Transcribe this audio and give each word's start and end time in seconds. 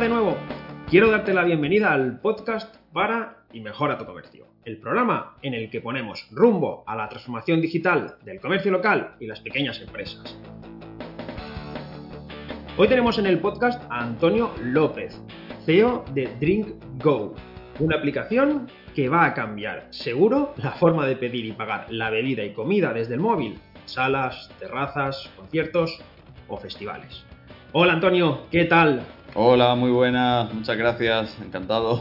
De 0.00 0.08
nuevo. 0.08 0.34
Quiero 0.88 1.10
darte 1.10 1.34
la 1.34 1.44
bienvenida 1.44 1.92
al 1.92 2.20
podcast 2.20 2.74
para 2.90 3.44
y 3.52 3.60
mejora 3.60 3.98
tu 3.98 4.06
comercio. 4.06 4.46
El 4.64 4.78
programa 4.78 5.36
en 5.42 5.52
el 5.52 5.68
que 5.68 5.82
ponemos 5.82 6.26
rumbo 6.30 6.84
a 6.86 6.96
la 6.96 7.06
transformación 7.10 7.60
digital 7.60 8.16
del 8.24 8.40
comercio 8.40 8.70
local 8.72 9.16
y 9.20 9.26
las 9.26 9.40
pequeñas 9.40 9.78
empresas. 9.78 10.38
Hoy 12.78 12.88
tenemos 12.88 13.18
en 13.18 13.26
el 13.26 13.40
podcast 13.40 13.82
a 13.90 13.98
Antonio 13.98 14.52
López, 14.62 15.20
CEO 15.66 16.06
de 16.14 16.34
Drink 16.40 16.82
Go, 17.04 17.34
una 17.78 17.98
aplicación 17.98 18.68
que 18.94 19.10
va 19.10 19.26
a 19.26 19.34
cambiar 19.34 19.88
seguro 19.90 20.54
la 20.56 20.70
forma 20.70 21.06
de 21.06 21.16
pedir 21.16 21.44
y 21.44 21.52
pagar 21.52 21.88
la 21.90 22.08
bebida 22.08 22.42
y 22.42 22.54
comida 22.54 22.94
desde 22.94 23.12
el 23.12 23.20
móvil, 23.20 23.58
salas, 23.84 24.50
terrazas, 24.58 25.28
conciertos 25.36 26.00
o 26.48 26.56
festivales. 26.56 27.26
Hola 27.72 27.92
Antonio, 27.92 28.46
¿qué 28.50 28.64
tal? 28.64 29.06
Hola, 29.34 29.76
muy 29.76 29.92
buenas, 29.92 30.52
muchas 30.52 30.76
gracias, 30.76 31.38
encantado. 31.40 32.00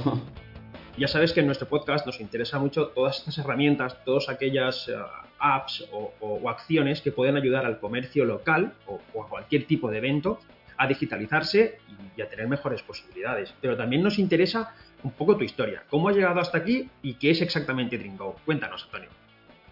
Ya 0.98 1.08
sabes 1.08 1.32
que 1.32 1.40
en 1.40 1.46
nuestro 1.46 1.70
podcast 1.70 2.06
nos 2.06 2.20
interesa 2.20 2.60
mucho 2.60 2.88
todas 2.88 3.20
estas 3.20 3.38
herramientas, 3.38 4.04
todas 4.04 4.28
aquellas 4.28 4.90
eh, 4.90 4.96
apps 5.38 5.86
o, 5.94 6.50
acciones 6.50 7.02
que 7.02 7.12
pueden 7.12 7.38
ayudar 7.38 7.66
al 7.66 7.80
comercio 7.80 8.26
local 8.26 8.74
o, 8.86 9.00
o 9.14 9.24
a 9.24 9.30
cualquier 9.30 9.66
tipo 9.66 9.90
de 9.90 10.00
evento 10.00 10.40
a 10.76 10.88
digitalizarse 10.88 11.80
y 12.18 12.22
a 12.22 12.30
tener 12.30 12.48
mejores 12.48 12.82
posibilidades. 12.82 13.54
Pero 13.62 13.78
también 13.78 14.02
nos 14.02 14.18
interesa 14.18 14.74
un 15.04 15.12
poco 15.12 15.38
tu 15.38 15.44
historia. 15.44 15.84
¿Cómo 15.90 16.10
has 16.10 16.16
llegado 16.16 16.40
hasta 16.40 16.58
aquí 16.58 16.90
y 17.02 17.14
qué 17.14 17.32
es 17.32 17.42
exactamente 17.42 17.98
Dringo? 17.98 18.36
Cuéntanos, 18.46 18.84
Antonio. 18.86 19.19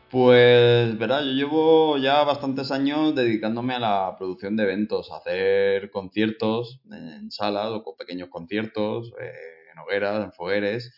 Pues, 0.10 0.98
verá, 0.98 1.22
yo 1.22 1.32
llevo 1.32 1.98
ya 1.98 2.24
bastantes 2.24 2.72
años 2.72 3.14
dedicándome 3.14 3.74
a 3.74 3.80
la 3.80 4.16
producción 4.18 4.56
de 4.56 4.64
eventos, 4.64 5.12
a 5.12 5.18
hacer 5.18 5.92
conciertos 5.92 6.80
en 6.90 7.30
salas 7.30 7.72
o 7.74 7.96
pequeños 7.98 8.30
conciertos, 8.30 9.12
eh, 9.20 9.32
en 9.74 9.80
hogueras, 9.80 10.24
en 10.24 10.32
fogueres 10.32 10.94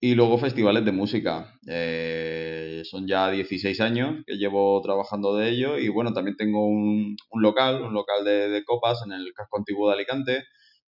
y 0.00 0.14
luego 0.14 0.38
festivales 0.38 0.82
de 0.84 0.92
música. 0.92 1.52
Eh, 1.66 2.82
son 2.84 3.06
ya 3.06 3.30
16 3.30 3.80
años 3.82 4.22
que 4.26 4.36
llevo 4.36 4.80
trabajando 4.82 5.36
de 5.36 5.50
ello 5.50 5.78
y 5.78 5.88
bueno, 5.90 6.14
también 6.14 6.36
tengo 6.36 6.66
un, 6.66 7.16
local, 7.34 7.82
un 7.82 7.92
local 7.92 8.24
de, 8.24 8.48
de, 8.48 8.64
copas 8.64 9.02
en 9.04 9.12
el 9.12 9.32
casco 9.34 9.58
antiguo 9.58 9.88
de 9.88 9.94
Alicante 9.94 10.44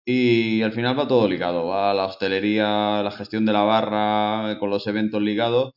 y 0.05 0.63
al 0.63 0.73
final 0.73 0.99
va 0.99 1.09
todo 1.09 1.29
ligado, 1.29 1.67
va 1.69 1.95
la 1.95 2.07
hostelería, 2.07 3.03
la 3.03 3.11
gestión 3.11 3.47
de 3.47 3.53
la 3.55 3.63
barra, 3.63 4.59
con 4.61 4.71
los 4.71 4.87
eventos 4.87 5.23
ligados. 5.23 5.75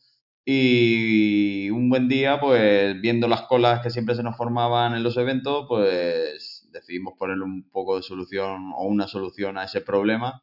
Y 0.50 1.70
un 1.72 1.90
buen 1.90 2.08
día, 2.08 2.40
pues 2.40 3.02
viendo 3.02 3.28
las 3.28 3.42
colas 3.42 3.82
que 3.82 3.90
siempre 3.90 4.16
se 4.16 4.24
nos 4.24 4.38
formaban 4.38 4.96
en 4.96 5.04
los 5.04 5.18
eventos, 5.18 5.66
pues 5.68 6.70
decidimos 6.72 7.16
ponerle 7.20 7.44
un 7.44 7.70
poco 7.70 7.98
de 7.98 8.04
solución 8.04 8.72
o 8.78 8.86
una 8.86 9.10
solución 9.10 9.58
a 9.58 9.66
ese 9.66 9.82
problema 9.82 10.42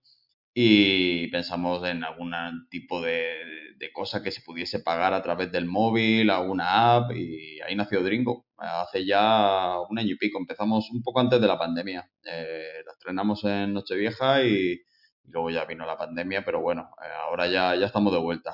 y 0.52 1.28
pensamos 1.28 1.82
en 1.88 2.04
algún 2.04 2.34
tipo 2.68 3.00
de, 3.00 3.80
cosa 3.94 4.22
que 4.22 4.30
se 4.30 4.42
pudiese 4.42 4.80
pagar 4.80 5.14
a 5.14 5.22
través 5.22 5.50
del 5.50 5.64
móvil, 5.64 6.28
alguna 6.28 6.96
app 6.96 7.12
y 7.12 7.62
ahí 7.62 7.74
nació 7.74 8.02
Dringo. 8.02 8.44
Hace 8.58 9.06
ya 9.06 9.80
un 9.88 9.98
año 9.98 10.12
y 10.12 10.18
pico, 10.18 10.38
empezamos 10.38 10.90
un 10.90 11.02
poco 11.02 11.20
antes 11.20 11.40
de 11.40 11.46
la 11.46 11.58
pandemia. 11.58 12.10
Eh, 12.24 12.84
estrenamos 12.92 13.42
en 13.44 13.72
Nochevieja 13.72 14.44
y, 14.44 14.82
y, 15.24 15.30
luego 15.30 15.48
ya 15.48 15.64
vino 15.64 15.86
la 15.86 15.96
pandemia, 15.96 16.44
pero 16.44 16.60
bueno, 16.60 16.90
eh, 17.02 17.08
ahora 17.26 17.46
ya, 17.46 17.74
ya 17.74 17.86
estamos 17.86 18.12
de 18.12 18.18
vuelta. 18.18 18.52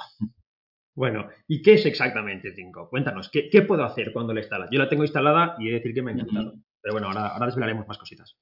Bueno, 0.95 1.29
¿y 1.47 1.63
qué 1.63 1.75
es 1.75 1.87
exactamente 1.87 2.53
Dringo? 2.53 2.89
Cuéntanos, 2.89 3.31
¿qué, 3.31 3.49
¿qué, 3.49 3.63
puedo 3.63 3.85
hacer 3.85 4.13
cuando 4.13 4.35
la 4.35 4.41
instalas? 4.41 4.69
Yo 4.71 4.79
la 4.79 4.89
tengo 4.89 5.05
instalada 5.05 5.57
y 5.59 5.69
he 5.69 5.71
de 5.71 5.77
decir 5.79 5.95
que 5.95 6.03
me 6.03 6.11
ha 6.11 6.15
encantado. 6.15 6.55
Pero 6.83 6.95
bueno, 6.95 7.09
ahora, 7.09 7.29
ahora 7.29 7.47
desvelaremos 7.47 7.87
más 7.87 7.99
cositas. 7.99 8.37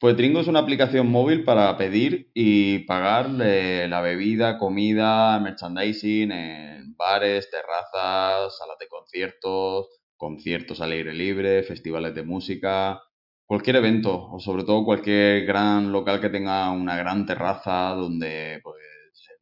Pues 0.00 0.16
Tringo 0.16 0.38
es 0.38 0.46
una 0.46 0.60
aplicación 0.60 1.10
móvil 1.10 1.42
para 1.42 1.76
pedir 1.76 2.30
y 2.32 2.80
pagar 2.80 3.28
la 3.30 4.00
bebida, 4.00 4.56
comida, 4.56 5.40
merchandising 5.40 6.30
en 6.30 6.96
bares, 6.96 7.50
terrazas, 7.50 8.56
salas 8.56 8.78
de 8.78 8.86
conciertos, 8.86 9.88
conciertos 10.16 10.80
al 10.80 10.92
aire 10.92 11.12
libre, 11.12 11.64
festivales 11.64 12.14
de 12.14 12.22
música, 12.22 13.02
cualquier 13.44 13.76
evento 13.76 14.30
o 14.30 14.38
sobre 14.38 14.62
todo 14.62 14.84
cualquier 14.84 15.44
gran 15.44 15.90
local 15.90 16.20
que 16.20 16.30
tenga 16.30 16.70
una 16.70 16.96
gran 16.96 17.26
terraza 17.26 17.94
donde 17.94 18.60
pues 18.62 18.76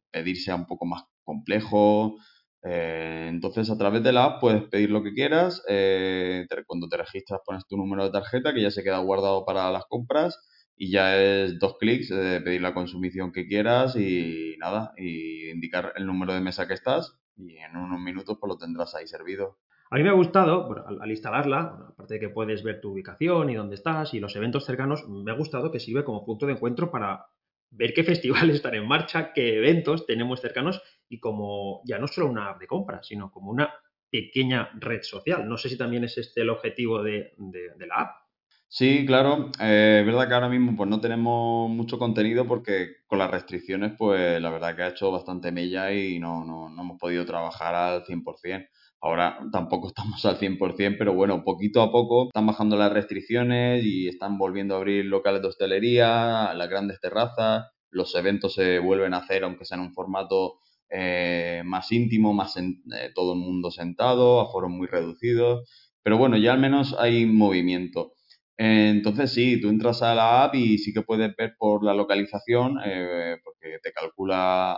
pedir 0.09 0.37
sea 0.37 0.55
un 0.55 0.65
poco 0.65 0.87
más 0.87 1.03
complejo. 1.23 2.15
Eh, 2.63 3.27
entonces 3.29 3.69
a 3.69 3.77
través 3.77 4.03
de 4.03 4.11
la 4.11 4.25
app 4.25 4.41
puedes 4.41 4.63
pedir 4.63 4.89
lo 4.89 5.03
que 5.03 5.13
quieras. 5.13 5.63
Eh, 5.67 6.45
cuando 6.65 6.87
te 6.87 6.97
registras 6.97 7.41
pones 7.45 7.65
tu 7.67 7.77
número 7.77 8.03
de 8.03 8.11
tarjeta 8.11 8.53
que 8.53 8.61
ya 8.61 8.71
se 8.71 8.83
queda 8.83 8.99
guardado 8.99 9.45
para 9.45 9.71
las 9.71 9.85
compras 9.85 10.39
y 10.75 10.91
ya 10.91 11.17
es 11.17 11.59
dos 11.59 11.77
clics 11.79 12.09
de 12.09 12.41
pedir 12.41 12.61
la 12.61 12.73
consumición 12.73 13.31
que 13.31 13.47
quieras 13.47 13.95
y 13.95 14.55
nada, 14.59 14.93
y 14.95 15.49
indicar 15.49 15.93
el 15.95 16.05
número 16.05 16.33
de 16.33 16.41
mesa 16.41 16.67
que 16.67 16.75
estás 16.75 17.17
y 17.35 17.57
en 17.57 17.75
unos 17.75 17.99
minutos 17.99 18.37
pues 18.39 18.49
lo 18.49 18.57
tendrás 18.57 18.95
ahí 18.95 19.07
servido. 19.07 19.57
A 19.89 19.95
mí 19.95 20.03
me 20.03 20.09
ha 20.09 20.13
gustado, 20.13 20.67
al, 20.85 21.09
instalarla, 21.09 21.87
aparte 21.89 22.15
de 22.15 22.19
que 22.19 22.29
puedes 22.29 22.61
ver 22.61 22.81
tu 22.81 22.91
ubicación 22.91 23.49
y 23.49 23.55
dónde 23.55 23.75
estás 23.75 24.13
y 24.13 24.19
los 24.19 24.35
eventos 24.35 24.65
cercanos, 24.65 25.07
me 25.07 25.31
ha 25.31 25.35
gustado 25.35 25.71
que 25.71 25.79
sirve 25.79 26.03
como 26.03 26.25
punto 26.25 26.45
de 26.45 26.53
encuentro 26.53 26.91
para 26.91 27.27
ver 27.69 27.93
qué 27.93 28.03
festivales 28.03 28.55
están 28.55 28.75
en 28.75 28.87
marcha, 28.87 29.33
qué 29.33 29.57
eventos 29.57 30.05
tenemos 30.05 30.41
cercanos 30.41 30.81
y 31.09 31.19
como 31.19 31.81
ya 31.85 31.97
no 31.99 32.07
solo 32.07 32.27
una 32.27 32.49
app 32.49 32.59
de 32.59 32.67
compra, 32.67 33.01
sino 33.03 33.31
como 33.31 33.51
una 33.51 33.73
pequeña 34.09 34.69
red 34.79 35.01
social. 35.03 35.47
No 35.47 35.57
sé 35.57 35.69
si 35.69 35.77
también 35.77 36.03
es 36.03 36.17
este 36.17 36.41
el 36.41 36.49
objetivo 36.49 37.03
de 37.03 37.33
la 37.77 37.95
app. 37.95 38.27
Sí, 38.69 39.05
claro. 39.05 39.49
Eh, 39.61 39.99
es 40.01 40.05
verdad 40.05 40.27
que 40.27 40.33
ahora 40.33 40.49
mismo 40.49 40.75
pues 40.75 40.89
no 40.89 40.99
tenemos 40.99 41.69
mucho 41.69 41.97
contenido 41.97 42.45
porque 42.45 42.97
con 43.07 43.17
las 43.19 43.31
restricciones 43.31 43.93
pues 43.97 44.41
la 44.41 44.49
verdad 44.49 44.75
que 44.75 44.83
ha 44.83 44.89
hecho 44.89 45.09
bastante 45.09 45.51
mella 45.53 45.93
y 45.93 46.19
no, 46.19 46.43
no, 46.43 46.69
no 46.69 46.81
hemos 46.81 46.99
podido 46.99 47.25
trabajar 47.25 47.75
al 47.75 48.03
100%. 48.03 48.67
Ahora 49.07 49.39
tampoco 49.53 49.87
estamos 49.95 50.25
al 50.25 50.37
100%, 50.37 50.97
pero 50.97 51.13
bueno, 51.13 51.43
poquito 51.45 51.81
a 51.81 51.91
poco 51.91 52.27
están 52.27 52.45
bajando 52.45 52.75
las 52.75 52.91
restricciones 52.91 53.83
y 53.85 54.09
están 54.09 54.37
volviendo 54.37 54.75
a 54.75 54.79
abrir 54.79 55.05
locales 55.05 55.41
de 55.41 55.47
hostelería, 55.47 56.53
las 56.53 56.69
grandes 56.69 56.99
terrazas, 56.99 57.67
los 57.89 58.13
eventos 58.15 58.55
se 58.55 58.79
vuelven 58.79 59.13
a 59.13 59.19
hacer 59.19 59.45
aunque 59.45 59.63
sea 59.63 59.77
en 59.77 59.83
un 59.83 59.93
formato 59.93 60.59
eh, 60.89 61.61
más 61.63 61.89
íntimo, 61.93 62.33
más 62.33 62.57
en, 62.57 62.83
eh, 62.93 63.11
todo 63.15 63.33
el 63.33 63.39
mundo 63.39 63.71
sentado, 63.71 64.41
a 64.41 64.51
foros 64.51 64.71
muy 64.71 64.87
reducidos, 64.87 65.69
pero 66.03 66.17
bueno, 66.17 66.35
ya 66.37 66.51
al 66.51 66.59
menos 66.59 66.93
hay 66.99 67.25
movimiento. 67.25 68.11
Entonces 68.57 69.31
sí, 69.31 69.61
tú 69.61 69.69
entras 69.69 70.01
a 70.01 70.15
la 70.15 70.43
app 70.43 70.55
y 70.55 70.79
sí 70.79 70.91
que 70.91 71.03
puedes 71.03 71.33
ver 71.37 71.55
por 71.57 71.83
la 71.83 71.93
localización, 71.93 72.77
eh, 72.83 73.37
porque 73.43 73.77
te 73.81 73.93
calcula 73.93 74.77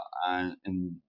en, 0.63 1.01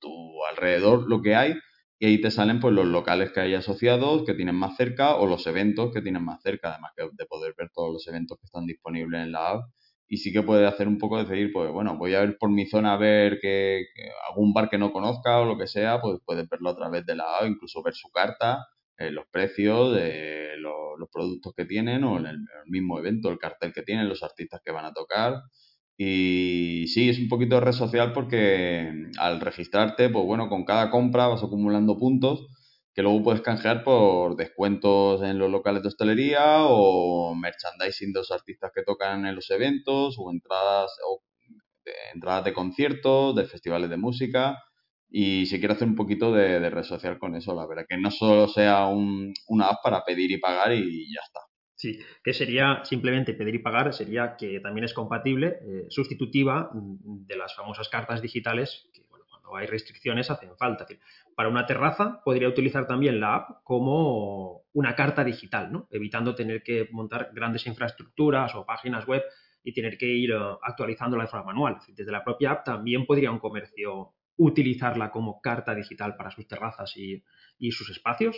tu 0.00 0.42
alrededor 0.46 1.08
lo 1.08 1.20
que 1.20 1.34
hay 1.34 1.54
y 2.02 2.06
ahí 2.06 2.20
te 2.20 2.32
salen 2.32 2.58
pues 2.58 2.74
los 2.74 2.86
locales 2.86 3.30
que 3.30 3.38
hay 3.38 3.54
asociados, 3.54 4.24
que 4.24 4.34
tienen 4.34 4.56
más 4.56 4.76
cerca 4.76 5.14
o 5.14 5.26
los 5.28 5.46
eventos 5.46 5.92
que 5.94 6.02
tienen 6.02 6.24
más 6.24 6.42
cerca, 6.42 6.72
además 6.72 6.90
de 6.96 7.26
poder 7.26 7.54
ver 7.56 7.70
todos 7.72 7.92
los 7.92 8.08
eventos 8.08 8.38
que 8.40 8.46
están 8.46 8.66
disponibles 8.66 9.22
en 9.22 9.30
la 9.30 9.50
app. 9.50 9.70
Y 10.08 10.16
sí 10.16 10.32
que 10.32 10.42
puedes 10.42 10.68
hacer 10.68 10.88
un 10.88 10.98
poco 10.98 11.18
de 11.18 11.30
decir, 11.30 11.52
pues 11.52 11.70
bueno, 11.70 11.96
voy 11.96 12.16
a 12.16 12.20
ver 12.22 12.38
por 12.38 12.50
mi 12.50 12.66
zona 12.66 12.94
a 12.94 12.96
ver 12.96 13.38
que, 13.40 13.84
algún 14.28 14.52
bar 14.52 14.68
que 14.68 14.78
no 14.78 14.90
conozca 14.90 15.38
o 15.38 15.44
lo 15.44 15.56
que 15.56 15.68
sea, 15.68 16.00
pues 16.00 16.18
puedes 16.24 16.48
verlo 16.48 16.70
a 16.70 16.74
través 16.74 17.06
de 17.06 17.14
la 17.14 17.38
app, 17.38 17.46
incluso 17.46 17.84
ver 17.84 17.94
su 17.94 18.10
carta 18.10 18.66
eh, 18.98 19.12
los 19.12 19.26
precios 19.30 19.94
de 19.94 20.56
los, 20.58 21.08
productos 21.12 21.52
que 21.56 21.66
tienen 21.66 22.02
o 22.02 22.18
en 22.18 22.26
el, 22.26 22.38
mismo 22.66 22.98
evento, 22.98 23.30
el 23.30 23.38
cartel 23.38 23.72
que 23.72 23.82
tienen, 23.82 24.08
los 24.08 24.24
artistas 24.24 24.60
que 24.64 24.72
van 24.72 24.86
a 24.86 24.92
tocar. 24.92 25.42
Y 26.04 26.88
sí, 26.88 27.08
es 27.10 27.18
un 27.20 27.28
poquito 27.28 27.54
de 27.54 27.60
red 27.60 27.72
social 27.72 28.12
porque 28.12 28.90
al 29.18 29.40
registrarte, 29.40 30.08
pues 30.10 30.24
bueno, 30.24 30.48
con 30.48 30.64
cada 30.64 30.90
compra 30.90 31.28
vas 31.28 31.44
acumulando 31.44 31.96
puntos 31.96 32.48
que 32.92 33.02
luego 33.02 33.22
puedes 33.22 33.40
canjear 33.40 33.84
por 33.84 34.36
descuentos 34.36 35.22
en 35.22 35.38
los 35.38 35.50
locales 35.50 35.82
de 35.82 35.88
hostelería 35.88 36.64
o 36.64 37.34
merchandising 37.36 38.12
de 38.12 38.18
los 38.20 38.32
artistas 38.32 38.72
que 38.74 38.82
tocan 38.82 39.26
en 39.26 39.36
los 39.36 39.48
eventos 39.50 40.16
o 40.18 40.30
entradas 40.32 40.90
o 41.08 41.22
entradas 42.14 42.44
de 42.44 42.52
conciertos, 42.52 43.36
de 43.36 43.44
festivales 43.44 43.88
de 43.88 43.96
música 43.96 44.58
y 45.08 45.46
si 45.46 45.58
quiero 45.60 45.74
hacer 45.74 45.88
un 45.88 45.94
poquito 45.94 46.32
de, 46.32 46.68
red 46.68 46.84
social 46.84 47.18
con 47.18 47.36
eso, 47.36 47.54
la 47.54 47.66
verdad, 47.66 47.84
que 47.88 47.98
no 47.98 48.10
solo 48.10 48.48
sea 48.48 48.86
un, 48.86 49.32
una 49.48 49.66
app 49.68 49.82
para 49.84 50.04
pedir 50.04 50.32
y 50.32 50.38
pagar 50.38 50.72
y 50.72 51.12
ya 51.14 51.20
está. 51.24 51.40
Sí, 51.82 51.98
que 52.22 52.32
sería 52.32 52.84
simplemente 52.84 53.34
pedir 53.34 53.56
y 53.56 53.58
pagar, 53.58 53.92
sería 53.92 54.36
que 54.36 54.60
también 54.60 54.84
es 54.84 54.94
compatible, 54.94 55.58
eh, 55.62 55.86
sustitutiva 55.88 56.70
de 56.72 57.34
las 57.34 57.56
famosas 57.56 57.88
cartas 57.88 58.22
digitales 58.22 58.88
que 58.94 59.02
bueno, 59.10 59.24
cuando 59.28 59.56
hay 59.56 59.66
restricciones 59.66 60.30
hacen 60.30 60.56
falta. 60.56 60.86
para 61.34 61.48
una 61.48 61.66
terraza 61.66 62.22
podría 62.24 62.48
utilizar 62.48 62.86
también 62.86 63.18
la 63.18 63.34
app 63.34 63.64
como 63.64 64.62
una 64.74 64.94
carta 64.94 65.24
digital, 65.24 65.72
¿no? 65.72 65.88
evitando 65.90 66.36
tener 66.36 66.62
que 66.62 66.88
montar 66.92 67.30
grandes 67.34 67.66
infraestructuras 67.66 68.54
o 68.54 68.64
páginas 68.64 69.04
web 69.08 69.24
y 69.64 69.72
tener 69.72 69.98
que 69.98 70.06
ir 70.06 70.36
uh, 70.36 70.58
actualizándola 70.62 71.24
de 71.24 71.30
forma 71.30 71.46
manual. 71.46 71.78
Desde 71.88 72.12
la 72.12 72.22
propia 72.22 72.52
app 72.52 72.64
también 72.64 73.06
podría 73.06 73.32
un 73.32 73.40
comercio 73.40 74.14
utilizarla 74.36 75.10
como 75.10 75.40
carta 75.40 75.74
digital 75.74 76.14
para 76.14 76.30
sus 76.30 76.46
terrazas 76.46 76.96
y, 76.96 77.24
sus 77.72 77.90
espacios? 77.90 78.36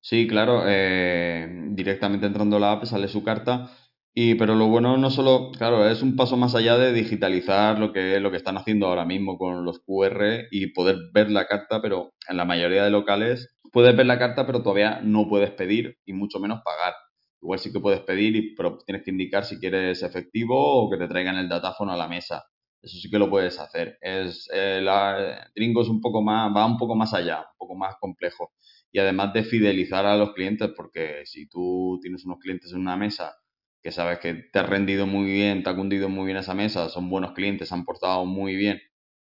Sí, 0.00 0.26
claro. 0.28 0.62
Eh, 0.66 1.46
directamente 1.70 2.26
entrando 2.26 2.56
a 2.56 2.60
la 2.60 2.72
app 2.72 2.84
sale 2.84 3.08
su 3.08 3.22
carta 3.24 3.70
Y, 4.14 4.34
pero 4.36 4.54
lo 4.54 4.66
bueno 4.68 4.96
no 4.96 5.10
solo, 5.10 5.50
claro, 5.56 5.88
es 5.88 6.02
un 6.02 6.16
paso 6.16 6.36
más 6.36 6.54
allá 6.54 6.76
de 6.78 6.92
digitalizar 6.92 7.78
lo 7.78 7.92
que, 7.92 8.18
lo 8.20 8.30
que 8.30 8.36
están 8.38 8.56
haciendo 8.56 8.86
ahora 8.86 9.04
mismo 9.04 9.38
con 9.38 9.64
los 9.64 9.80
QR 9.80 10.48
y 10.50 10.68
poder 10.72 10.96
ver 11.12 11.30
la 11.30 11.46
carta, 11.46 11.80
pero 11.82 12.12
en 12.28 12.36
la 12.36 12.44
mayoría 12.44 12.82
de 12.84 12.90
locales 12.90 13.54
puedes 13.72 13.94
ver 13.96 14.06
la 14.06 14.18
carta, 14.18 14.46
pero 14.46 14.62
todavía 14.62 15.00
no 15.02 15.28
puedes 15.28 15.50
pedir 15.52 15.98
y 16.04 16.14
mucho 16.14 16.40
menos 16.40 16.60
pagar. 16.64 16.94
Igual 17.42 17.58
sí 17.60 17.72
que 17.72 17.78
puedes 17.80 18.00
pedir, 18.00 18.54
pero 18.56 18.78
tienes 18.84 19.04
que 19.04 19.10
indicar 19.12 19.44
si 19.44 19.58
quieres 19.60 20.02
efectivo 20.02 20.56
o 20.86 20.90
que 20.90 20.96
te 20.96 21.06
traigan 21.06 21.36
el 21.36 21.48
datáfono 21.48 21.92
a 21.92 21.96
la 21.96 22.08
mesa. 22.08 22.44
Eso 22.82 22.96
sí 22.98 23.08
que 23.10 23.18
lo 23.18 23.30
puedes 23.30 23.58
hacer. 23.60 23.98
Es, 24.00 24.48
eh, 24.52 24.80
la, 24.82 25.48
Dringo 25.54 25.82
es 25.82 25.88
un 25.88 26.00
poco 26.00 26.22
más, 26.22 26.50
va 26.56 26.66
un 26.66 26.76
poco 26.78 26.96
más 26.96 27.14
allá, 27.14 27.38
un 27.40 27.56
poco 27.58 27.76
más 27.76 27.94
complejo. 28.00 28.50
Y 28.92 28.98
además 29.00 29.32
de 29.34 29.44
fidelizar 29.44 30.06
a 30.06 30.16
los 30.16 30.32
clientes, 30.34 30.70
porque 30.76 31.22
si 31.26 31.48
tú 31.48 31.98
tienes 32.02 32.24
unos 32.24 32.38
clientes 32.38 32.72
en 32.72 32.80
una 32.80 32.96
mesa 32.96 33.34
que 33.82 33.92
sabes 33.92 34.18
que 34.18 34.34
te 34.52 34.58
has 34.58 34.68
rendido 34.68 35.06
muy 35.06 35.26
bien, 35.30 35.62
te 35.62 35.70
ha 35.70 35.76
cundido 35.76 36.08
muy 36.08 36.26
bien 36.26 36.38
esa 36.38 36.54
mesa, 36.54 36.88
son 36.88 37.08
buenos 37.10 37.32
clientes, 37.32 37.70
han 37.72 37.84
portado 37.84 38.24
muy 38.26 38.56
bien, 38.56 38.80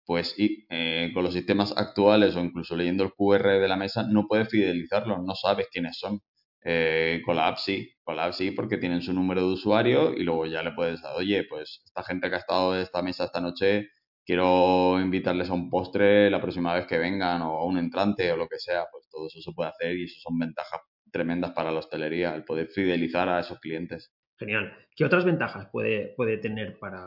pues 0.04 0.34
y, 0.38 0.66
eh, 0.70 1.10
con 1.14 1.24
los 1.24 1.34
sistemas 1.34 1.72
actuales 1.76 2.34
o 2.36 2.40
incluso 2.40 2.76
leyendo 2.76 3.04
el 3.04 3.12
QR 3.16 3.60
de 3.60 3.68
la 3.68 3.76
mesa 3.76 4.04
no 4.04 4.26
puedes 4.28 4.48
fidelizarlos, 4.48 5.18
no 5.24 5.34
sabes 5.34 5.68
quiénes 5.72 5.98
son. 5.98 6.20
Eh, 6.64 7.20
con 7.24 7.34
la 7.36 7.48
app 7.48 7.58
sí, 7.58 7.92
con 8.04 8.16
la 8.16 8.26
app 8.26 8.32
sí, 8.34 8.52
porque 8.52 8.78
tienen 8.78 9.02
su 9.02 9.12
número 9.12 9.40
de 9.42 9.52
usuario 9.54 10.14
y 10.14 10.22
luego 10.22 10.46
ya 10.46 10.62
le 10.62 10.72
puedes 10.72 11.02
dar, 11.02 11.16
oye, 11.16 11.44
pues 11.48 11.82
esta 11.84 12.04
gente 12.04 12.28
que 12.30 12.36
ha 12.36 12.38
estado 12.38 12.74
en 12.76 12.82
esta 12.82 13.02
mesa 13.02 13.24
esta 13.24 13.40
noche, 13.40 13.88
quiero 14.24 15.00
invitarles 15.00 15.50
a 15.50 15.54
un 15.54 15.70
postre 15.70 16.30
la 16.30 16.40
próxima 16.40 16.74
vez 16.74 16.86
que 16.86 16.98
vengan 16.98 17.42
o 17.42 17.58
a 17.58 17.64
un 17.64 17.78
entrante 17.78 18.30
o 18.32 18.36
lo 18.36 18.48
que 18.48 18.58
sea, 18.58 18.84
pues 18.90 19.08
todo 19.10 19.26
eso 19.26 19.40
se 19.40 19.52
puede 19.52 19.70
hacer 19.70 19.96
y 19.96 20.04
eso 20.04 20.20
son 20.20 20.38
ventajas 20.38 20.80
tremendas 21.10 21.52
para 21.52 21.70
la 21.70 21.80
hostelería, 21.80 22.34
el 22.34 22.44
poder 22.44 22.68
fidelizar 22.68 23.28
a 23.28 23.40
esos 23.40 23.60
clientes. 23.60 24.12
Genial. 24.38 24.72
¿Qué 24.96 25.04
otras 25.04 25.24
ventajas 25.24 25.68
puede, 25.70 26.14
puede 26.16 26.38
tener 26.38 26.78
para, 26.78 27.06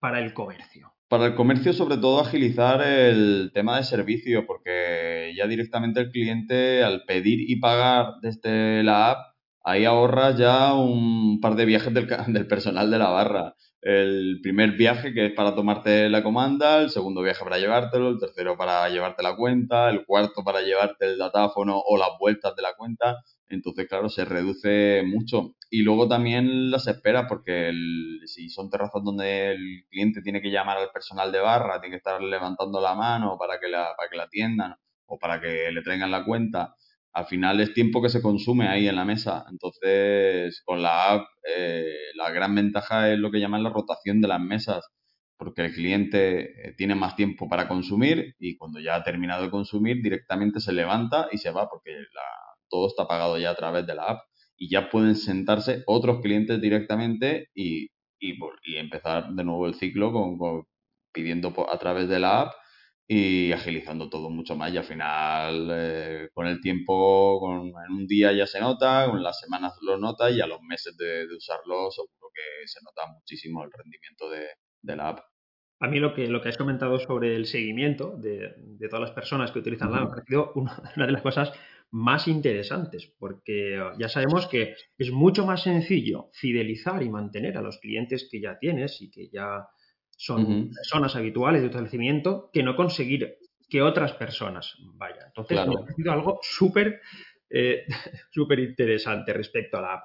para 0.00 0.20
el 0.20 0.32
comercio? 0.32 0.92
Para 1.08 1.26
el 1.26 1.34
comercio, 1.34 1.74
sobre 1.74 1.98
todo, 1.98 2.20
agilizar 2.20 2.82
el 2.82 3.50
tema 3.52 3.76
de 3.76 3.84
servicio, 3.84 4.46
porque 4.46 5.34
ya 5.36 5.46
directamente 5.46 6.00
el 6.00 6.10
cliente, 6.10 6.82
al 6.82 7.04
pedir 7.04 7.50
y 7.50 7.56
pagar 7.60 8.14
desde 8.22 8.82
la 8.82 9.10
app, 9.10 9.36
ahí 9.62 9.84
ahorras 9.84 10.38
ya 10.38 10.72
un 10.74 11.38
par 11.40 11.54
de 11.54 11.66
viajes 11.66 11.92
del, 11.92 12.06
del 12.28 12.46
personal 12.46 12.90
de 12.90 12.98
la 12.98 13.10
barra. 13.10 13.54
El 13.82 14.38
primer 14.40 14.72
viaje 14.72 15.12
que 15.12 15.26
es 15.26 15.32
para 15.32 15.56
tomarte 15.56 16.08
la 16.08 16.22
comanda, 16.22 16.80
el 16.80 16.90
segundo 16.90 17.20
viaje 17.20 17.42
para 17.42 17.58
llevártelo, 17.58 18.10
el 18.10 18.20
tercero 18.20 18.56
para 18.56 18.88
llevarte 18.88 19.24
la 19.24 19.34
cuenta, 19.34 19.90
el 19.90 20.06
cuarto 20.06 20.44
para 20.44 20.62
llevarte 20.62 21.06
el 21.06 21.18
datáfono 21.18 21.82
o 21.84 21.98
las 21.98 22.10
vueltas 22.20 22.54
de 22.54 22.62
la 22.62 22.74
cuenta. 22.76 23.24
Entonces, 23.48 23.88
claro, 23.88 24.08
se 24.08 24.24
reduce 24.24 25.02
mucho. 25.04 25.56
Y 25.68 25.82
luego 25.82 26.06
también 26.06 26.70
las 26.70 26.86
esperas, 26.86 27.26
porque 27.28 27.72
si 28.26 28.48
son 28.50 28.70
terrazas 28.70 29.02
donde 29.02 29.50
el 29.50 29.84
cliente 29.90 30.22
tiene 30.22 30.40
que 30.40 30.52
llamar 30.52 30.78
al 30.78 30.90
personal 30.92 31.32
de 31.32 31.40
barra, 31.40 31.80
tiene 31.80 31.94
que 31.94 31.98
estar 31.98 32.22
levantando 32.22 32.80
la 32.80 32.94
mano 32.94 33.36
para 33.36 33.58
que 33.58 33.68
la, 33.68 33.94
para 33.96 34.08
que 34.08 34.16
la 34.16 34.24
atiendan 34.24 34.76
o 35.06 35.18
para 35.18 35.40
que 35.40 35.72
le 35.72 35.82
traigan 35.82 36.10
la 36.10 36.24
cuenta, 36.24 36.76
al 37.12 37.26
final 37.26 37.60
es 37.60 37.74
tiempo 37.74 38.02
que 38.02 38.08
se 38.08 38.22
consume 38.22 38.68
ahí 38.68 38.88
en 38.88 38.96
la 38.96 39.04
mesa. 39.04 39.44
Entonces, 39.50 40.62
con 40.64 40.82
la 40.82 41.12
app, 41.12 41.26
eh, 41.56 41.94
la 42.14 42.30
gran 42.30 42.54
ventaja 42.54 43.10
es 43.12 43.18
lo 43.18 43.30
que 43.30 43.40
llaman 43.40 43.62
la 43.62 43.70
rotación 43.70 44.20
de 44.20 44.28
las 44.28 44.40
mesas, 44.40 44.88
porque 45.36 45.66
el 45.66 45.74
cliente 45.74 46.68
eh, 46.68 46.74
tiene 46.76 46.94
más 46.94 47.16
tiempo 47.16 47.48
para 47.48 47.68
consumir 47.68 48.34
y 48.38 48.56
cuando 48.56 48.80
ya 48.80 48.96
ha 48.96 49.04
terminado 49.04 49.42
de 49.44 49.50
consumir, 49.50 50.02
directamente 50.02 50.60
se 50.60 50.72
levanta 50.72 51.28
y 51.32 51.38
se 51.38 51.50
va, 51.50 51.68
porque 51.68 51.90
la, 51.92 52.22
todo 52.70 52.88
está 52.88 53.06
pagado 53.06 53.38
ya 53.38 53.50
a 53.50 53.56
través 53.56 53.86
de 53.86 53.94
la 53.94 54.04
app 54.04 54.20
y 54.56 54.70
ya 54.70 54.88
pueden 54.90 55.16
sentarse 55.16 55.82
otros 55.86 56.20
clientes 56.22 56.60
directamente 56.60 57.48
y, 57.54 57.88
y, 58.20 58.36
empezar 58.76 59.32
de 59.32 59.44
nuevo 59.44 59.66
el 59.66 59.74
ciclo 59.74 60.12
con, 60.12 60.64
pidiendo 61.12 61.52
a 61.70 61.78
través 61.78 62.08
de 62.08 62.20
la 62.20 62.42
app 62.42 62.52
y 63.08 63.52
agilizando 63.52 64.08
todo 64.08 64.30
mucho 64.30 64.56
más 64.56 64.72
y 64.72 64.78
al 64.78 64.84
final 64.84 65.68
eh, 65.70 66.28
con 66.32 66.46
el 66.46 66.60
tiempo 66.60 67.40
con, 67.40 67.68
en 67.68 67.92
un 67.92 68.06
día 68.06 68.32
ya 68.32 68.46
se 68.46 68.60
nota, 68.60 69.06
con 69.10 69.22
las 69.22 69.40
semanas 69.40 69.76
lo 69.82 69.98
nota 69.98 70.30
y 70.30 70.40
a 70.40 70.46
los 70.46 70.62
meses 70.62 70.96
de, 70.96 71.26
usarlo 71.36 71.90
seguro 71.90 72.30
que 72.32 72.66
se 72.66 72.80
nota 72.82 73.12
muchísimo 73.12 73.64
el 73.64 73.70
rendimiento 73.72 74.30
de, 74.30 74.46
de, 74.80 74.96
la 74.96 75.08
app. 75.08 75.20
A 75.80 75.88
mí 75.88 75.98
lo 75.98 76.14
que, 76.14 76.28
lo 76.28 76.40
que 76.40 76.48
has 76.48 76.56
comentado 76.56 76.98
sobre 77.00 77.34
el 77.34 77.46
seguimiento 77.46 78.16
de, 78.16 78.54
de 78.56 78.88
todas 78.88 79.08
las 79.08 79.10
personas 79.10 79.50
que 79.50 79.58
utilizan 79.58 79.90
la 79.90 79.98
app 79.98 80.12
ha 80.12 80.24
sido 80.24 80.52
una, 80.54 80.80
una 80.96 81.06
de 81.06 81.12
las 81.12 81.22
cosas 81.22 81.52
más 81.92 82.26
interesantes, 82.26 83.12
porque 83.18 83.78
uh, 83.78 83.98
ya 83.98 84.08
sabemos 84.08 84.48
que 84.48 84.74
es 84.96 85.12
mucho 85.12 85.44
más 85.44 85.62
sencillo 85.62 86.30
fidelizar 86.32 87.02
y 87.02 87.10
mantener 87.10 87.58
a 87.58 87.62
los 87.62 87.78
clientes 87.78 88.28
que 88.30 88.40
ya 88.40 88.58
tienes 88.58 89.00
y 89.02 89.10
que 89.10 89.28
ya 89.28 89.68
son 90.24 90.70
personas 90.70 91.16
habituales 91.16 91.62
de 91.62 91.66
establecimiento 91.66 92.50
que 92.52 92.62
no 92.62 92.76
conseguir 92.76 93.38
que 93.68 93.82
otras 93.82 94.12
personas 94.12 94.76
vayan. 94.94 95.26
Entonces, 95.26 95.58
ha 95.58 95.94
sido 95.94 96.12
algo 96.12 96.38
súper 96.42 97.00
eh, 97.50 97.84
súper 98.30 98.60
interesante 98.60 99.32
respecto 99.32 99.78
a 99.78 99.82
la 99.82 99.94
app. 99.94 100.04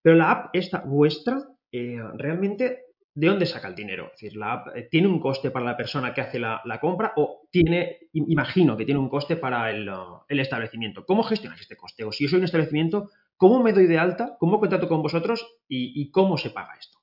Pero 0.00 0.16
la 0.16 0.30
app 0.30 0.50
esta 0.54 0.80
vuestra 0.80 1.42
eh, 1.70 2.00
realmente 2.14 2.90
¿de 3.14 3.26
dónde 3.26 3.46
saca 3.46 3.68
el 3.68 3.74
dinero? 3.74 4.06
Es 4.06 4.20
decir, 4.20 4.36
la 4.36 4.52
app 4.52 4.76
eh, 4.76 4.88
tiene 4.90 5.08
un 5.08 5.20
coste 5.20 5.50
para 5.50 5.64
la 5.64 5.76
persona 5.76 6.14
que 6.14 6.20
hace 6.20 6.38
la, 6.38 6.62
compra 6.80 7.12
o 7.16 7.42
tiene, 7.50 7.98
imagino 8.12 8.76
que 8.76 8.84
tiene 8.84 9.00
un 9.00 9.08
coste 9.08 9.36
para 9.36 9.70
el, 9.70 9.88
uh, 9.88 10.22
establecimiento. 10.28 11.04
¿Cómo 11.04 11.22
gestionas 11.22 11.60
este 11.60 11.76
coste? 11.76 12.04
O 12.04 12.12
si 12.12 12.24
yo 12.24 12.30
soy 12.30 12.38
un 12.38 12.44
establecimiento, 12.44 13.10
¿cómo 13.36 13.62
me 13.62 13.72
doy 13.72 13.86
de 13.86 13.98
alta? 13.98 14.36
¿Cómo 14.38 14.58
contrato 14.58 14.88
con 14.88 15.02
vosotros? 15.02 15.46
¿Y, 15.68 16.10
cómo 16.10 16.38
se 16.38 16.50
paga 16.50 16.76
esto? 16.78 16.99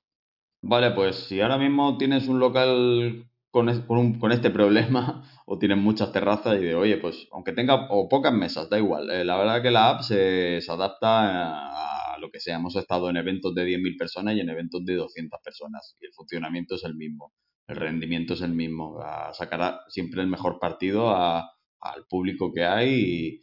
Vale, 0.62 0.90
pues 0.92 1.16
si 1.16 1.40
ahora 1.40 1.56
mismo 1.58 1.96
tienes 1.98 2.26
un 2.28 2.40
local 2.40 3.28
con, 3.50 3.68
este 3.68 4.50
problema 4.50 5.24
o 5.46 5.58
tienes 5.58 5.78
muchas 5.78 6.12
terrazas 6.12 6.60
y 6.60 6.64
de, 6.64 6.74
oye, 6.74 6.98
pues 6.98 7.28
aunque 7.32 7.52
tenga 7.52 7.86
o 7.90 8.08
pocas 8.08 8.32
mesas, 8.32 8.68
da 8.68 8.78
igual. 8.78 9.10
Eh, 9.10 9.24
la 9.24 9.36
verdad 9.36 9.62
que 9.62 9.70
la 9.70 9.90
app 9.90 10.02
se, 10.02 10.60
adapta 10.68 12.14
a 12.14 12.18
lo 12.18 12.30
que 12.30 12.40
sea. 12.40 12.56
Hemos 12.56 12.76
estado 12.76 13.08
en 13.10 13.16
eventos 13.16 13.54
de 13.54 13.64
10.000 13.64 13.96
personas 13.96 14.34
y 14.36 14.40
en 14.40 14.50
eventos 14.50 14.84
de 14.84 14.96
200 14.96 15.40
personas 15.42 15.96
y 16.00 16.06
el 16.06 16.12
funcionamiento 16.12 16.74
es 16.74 16.84
el 16.84 16.94
mismo, 16.94 17.32
el 17.68 17.76
rendimiento 17.76 18.34
es 18.34 18.42
el 18.42 18.52
mismo. 18.54 18.98
sacará 19.32 19.80
siempre 19.88 20.22
el 20.22 20.28
mejor 20.28 20.58
partido 20.58 21.14
al 21.14 22.04
público 22.08 22.52
que 22.52 22.64
hay 22.64 23.40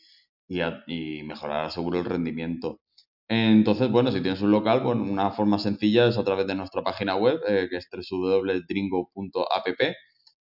y, 0.48 0.62
y, 0.88 1.24
mejorará 1.24 1.70
seguro 1.70 2.00
el 2.00 2.06
rendimiento. 2.06 2.80
Entonces, 3.28 3.90
bueno, 3.90 4.12
si 4.12 4.22
tienes 4.22 4.42
un 4.42 4.52
local, 4.52 4.82
bueno, 4.82 5.04
una 5.04 5.32
forma 5.32 5.58
sencilla 5.58 6.08
es 6.08 6.18
a 6.18 6.24
través 6.24 6.46
de 6.48 6.56
nuestra 6.56 6.84
página 6.84 7.16
web, 7.16 7.42
eh, 7.48 7.68
que 7.70 7.78
es 7.78 7.90
www.dringo.app, 7.92 9.68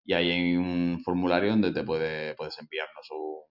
y 0.06 0.14
ahí 0.14 0.32
hay 0.32 0.56
un 0.58 1.02
formulario 1.04 1.52
donde 1.52 1.72
te 1.72 1.84
puede, 1.84 2.36
puedes 2.36 2.60
enviarnos 2.60 3.10
un, 3.12 3.44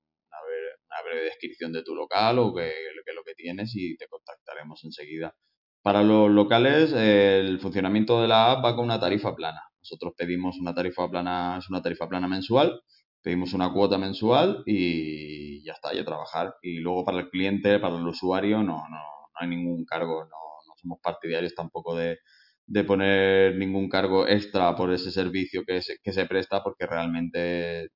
una 0.87 1.03
breve 1.03 1.25
descripción 1.25 1.73
de 1.73 1.83
tu 1.83 1.95
local 1.95 2.39
o 2.39 2.55
qué 2.55 2.73
lo 3.15 3.23
que 3.25 3.35
tienes 3.35 3.73
y 3.75 3.97
te 3.97 4.07
contactaremos 4.09 4.85
enseguida. 4.85 5.35
Para 5.83 6.03
los 6.03 6.31
locales, 6.31 6.93
el 6.93 7.59
funcionamiento 7.61 8.23
de 8.23 8.29
la 8.29 8.53
app 8.53 8.65
va 8.65 8.77
con 8.77 8.85
una 8.85 9.01
tarifa 9.01 9.35
plana. 9.35 9.61
Nosotros 9.81 10.12
pedimos 10.17 10.59
una 10.61 10.75
tarifa 10.75 11.11
plana, 11.11 11.57
es 11.59 11.69
una 11.69 11.83
tarifa 11.83 12.09
plana 12.09 12.29
mensual, 12.29 12.81
pedimos 13.21 13.53
una 13.53 13.73
cuota 13.73 13.99
mensual 13.99 14.62
y 14.65 15.65
ya 15.65 15.73
está, 15.73 15.93
ya 15.93 16.05
trabajar. 16.05 16.55
Y 16.62 16.79
luego 16.79 17.05
para 17.05 17.19
el 17.19 17.31
cliente, 17.31 17.81
para 17.81 17.97
el 17.97 18.07
usuario, 18.07 18.62
no, 18.62 18.89
no, 18.89 19.03
no 19.33 19.41
hay 19.41 19.49
ningún 19.49 19.85
cargo, 19.85 20.25
no, 20.25 20.75
somos 20.81 20.99
partidarios 21.03 21.55
tampoco 21.55 21.97
de, 21.97 22.19
de, 22.67 22.85
poner 22.85 23.57
ningún 23.57 23.89
cargo 23.89 24.27
extra 24.27 24.75
por 24.77 24.93
ese 24.93 25.11
servicio 25.11 25.65
que 25.67 25.83
se, 25.83 25.99
que 26.03 26.12
se 26.12 26.27
presta 26.27 26.62
porque 26.62 26.87
realmente 26.87 27.91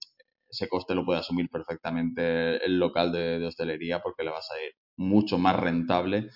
ese 0.49 0.69
coste 0.69 0.95
lo 0.95 1.05
puede 1.05 1.21
asumir 1.21 1.49
perfectamente 1.50 2.64
el 2.64 2.78
local 2.78 3.12
de, 3.12 3.45
hostelería 3.45 4.00
porque 4.00 4.25
le 4.25 4.31
va 4.31 4.38
a 4.38 4.43
salir 4.43 4.73
mucho 4.97 5.38
más 5.38 5.57
rentable 5.57 6.31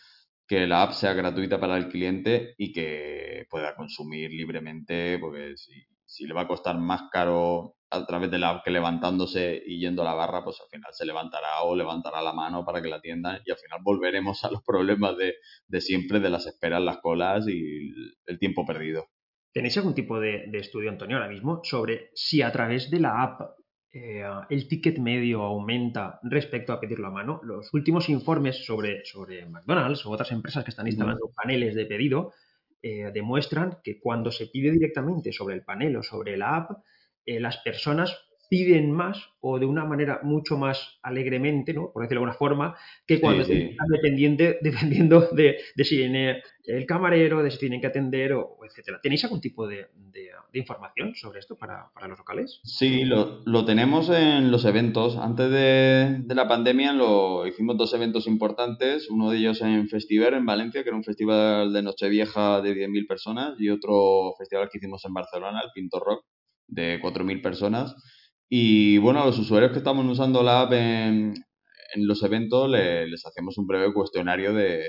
que 0.47 0.66
la 0.66 0.83
app 0.83 0.92
sea 0.92 1.14
gratuita 1.14 1.61
para 1.61 1.76
el 1.76 1.88
cliente 1.88 2.54
y 2.59 2.73
que 2.73 3.47
pueda 3.49 3.76
consumir 3.76 4.30
libremente, 4.33 5.16
porque 5.21 5.57
si, 5.57 5.73
si, 6.04 6.26
le 6.26 6.35
va 6.35 6.42
a 6.42 6.49
costar 6.49 6.76
más 6.76 7.02
caro 7.12 7.76
a 7.90 8.06
través 8.06 8.30
de 8.30 8.38
la 8.38 8.50
app 8.50 8.64
que 8.64 8.70
levantándose 8.70 9.62
y 9.66 9.80
yendo 9.80 10.02
a 10.02 10.04
la 10.04 10.14
barra, 10.14 10.44
pues 10.44 10.61
al 10.61 10.68
final 10.68 10.92
se 10.92 11.04
levantará 11.04 11.62
o 11.64 11.75
levantará 11.75 12.23
la 12.23 12.32
mano 12.32 12.64
para 12.64 12.80
que 12.80 12.88
la 12.88 12.97
atiendan 12.97 13.40
y 13.44 13.50
al 13.50 13.59
final 13.59 13.80
volveremos 13.82 14.44
a 14.44 14.50
los 14.50 14.62
problemas 14.62 15.16
de, 15.16 15.35
de 15.66 15.80
siempre, 15.80 16.20
de 16.20 16.30
las 16.30 16.47
esperas, 16.47 16.80
las 16.80 16.99
colas 16.99 17.47
y 17.49 17.90
el 18.26 18.38
tiempo 18.38 18.64
perdido. 18.64 19.09
¿Tenéis 19.52 19.76
algún 19.78 19.94
tipo 19.94 20.20
de, 20.20 20.44
de, 20.47 20.59
estudio, 20.59 20.90
Antonio, 20.90 21.16
ahora 21.16 21.28
mismo 21.28 21.61
sobre 21.64 22.11
si 22.14 22.40
a 22.40 22.52
través 22.52 22.90
de 22.90 23.00
la 23.00 23.23
app 23.23 23.40
eh, 23.92 24.23
el 24.49 24.68
ticket 24.68 24.99
medio 24.99 25.42
aumenta 25.42 26.20
respecto 26.23 26.73
a 26.73 26.78
pedirlo 26.78 27.09
a 27.09 27.11
mano. 27.11 27.40
Los 27.42 27.75
últimos 27.75 28.09
informes 28.09 28.64
sobre, 28.64 29.04
sobre 29.04 29.47
McDonald's 29.47 30.06
o 30.06 30.11
otras 30.11 30.30
empresas 30.30 30.62
que 30.62 30.70
están 30.70 30.87
instalando 30.87 31.32
paneles 31.35 31.75
de 31.75 31.87
pedido 31.87 32.32
eh, 32.82 33.11
demuestran 33.12 33.78
que 33.82 33.99
cuando 33.99 34.30
se 34.30 34.47
pide 34.47 34.70
directamente 34.70 35.32
sobre 35.32 35.56
el 35.56 35.64
panel 35.64 35.97
o 35.97 36.02
sobre 36.04 36.37
la 36.37 36.56
app, 36.56 36.70
eh, 37.26 37.40
las 37.40 37.58
personas 37.58 38.16
piden 38.50 38.90
más 38.90 39.16
o 39.40 39.60
de 39.60 39.64
una 39.64 39.84
manera 39.84 40.20
mucho 40.24 40.58
más 40.58 40.98
alegremente, 41.02 41.72
¿no? 41.72 41.92
por 41.92 42.02
decirlo 42.02 42.22
de 42.22 42.24
alguna 42.24 42.36
forma, 42.36 42.76
que 43.06 43.20
cuando 43.20 43.42
están 43.42 43.86
dependiendo 44.60 45.20
de, 45.30 45.56
si 45.84 45.96
viene 45.96 46.42
el 46.64 46.84
camarero, 46.84 47.44
de 47.44 47.52
si 47.52 47.58
tienen 47.60 47.80
que 47.80 47.86
atender, 47.86 48.32
o, 48.32 48.58
etcétera. 48.64 48.98
¿Tenéis 49.00 49.22
algún 49.22 49.40
tipo 49.40 49.68
de, 49.68 49.86
información 50.52 51.14
sobre 51.14 51.38
esto 51.38 51.56
para, 51.56 51.92
los 52.08 52.18
locales? 52.18 52.60
Sí, 52.64 53.04
lo, 53.04 53.64
tenemos 53.64 54.10
en 54.10 54.50
los 54.50 54.64
eventos. 54.64 55.16
Antes 55.16 55.48
de, 55.48 56.24
la 56.34 56.48
pandemia 56.48 56.92
lo 56.92 57.46
hicimos 57.46 57.76
dos 57.78 57.94
eventos 57.94 58.26
importantes, 58.26 59.08
uno 59.10 59.30
de 59.30 59.38
ellos 59.38 59.62
en 59.62 59.88
Festival 59.88 60.34
en 60.34 60.44
Valencia, 60.44 60.82
que 60.82 60.88
era 60.88 60.96
un 60.96 61.04
festival 61.04 61.72
de 61.72 61.82
Nochevieja 61.82 62.60
de 62.62 62.74
10.000 62.74 63.06
personas, 63.06 63.60
y 63.60 63.70
otro 63.70 64.34
festival 64.36 64.68
que 64.70 64.78
hicimos 64.78 65.04
en 65.04 65.14
Barcelona, 65.14 65.60
el 65.64 65.70
Pinto 65.72 66.00
Rock, 66.00 66.24
de 66.70 67.00
4.000 67.00 67.42
personas. 67.42 67.94
Y 68.48 68.98
bueno, 68.98 69.22
a 69.22 69.26
los 69.26 69.38
usuarios 69.38 69.72
que 69.72 69.78
estamos 69.78 70.04
usando 70.06 70.42
la 70.42 70.62
app 70.62 70.72
en, 70.72 71.34
los 71.96 72.22
eventos 72.22 72.70
les 72.70 73.26
hacemos 73.26 73.58
un 73.58 73.66
breve 73.66 73.92
cuestionario 73.92 74.54
de 74.54 74.84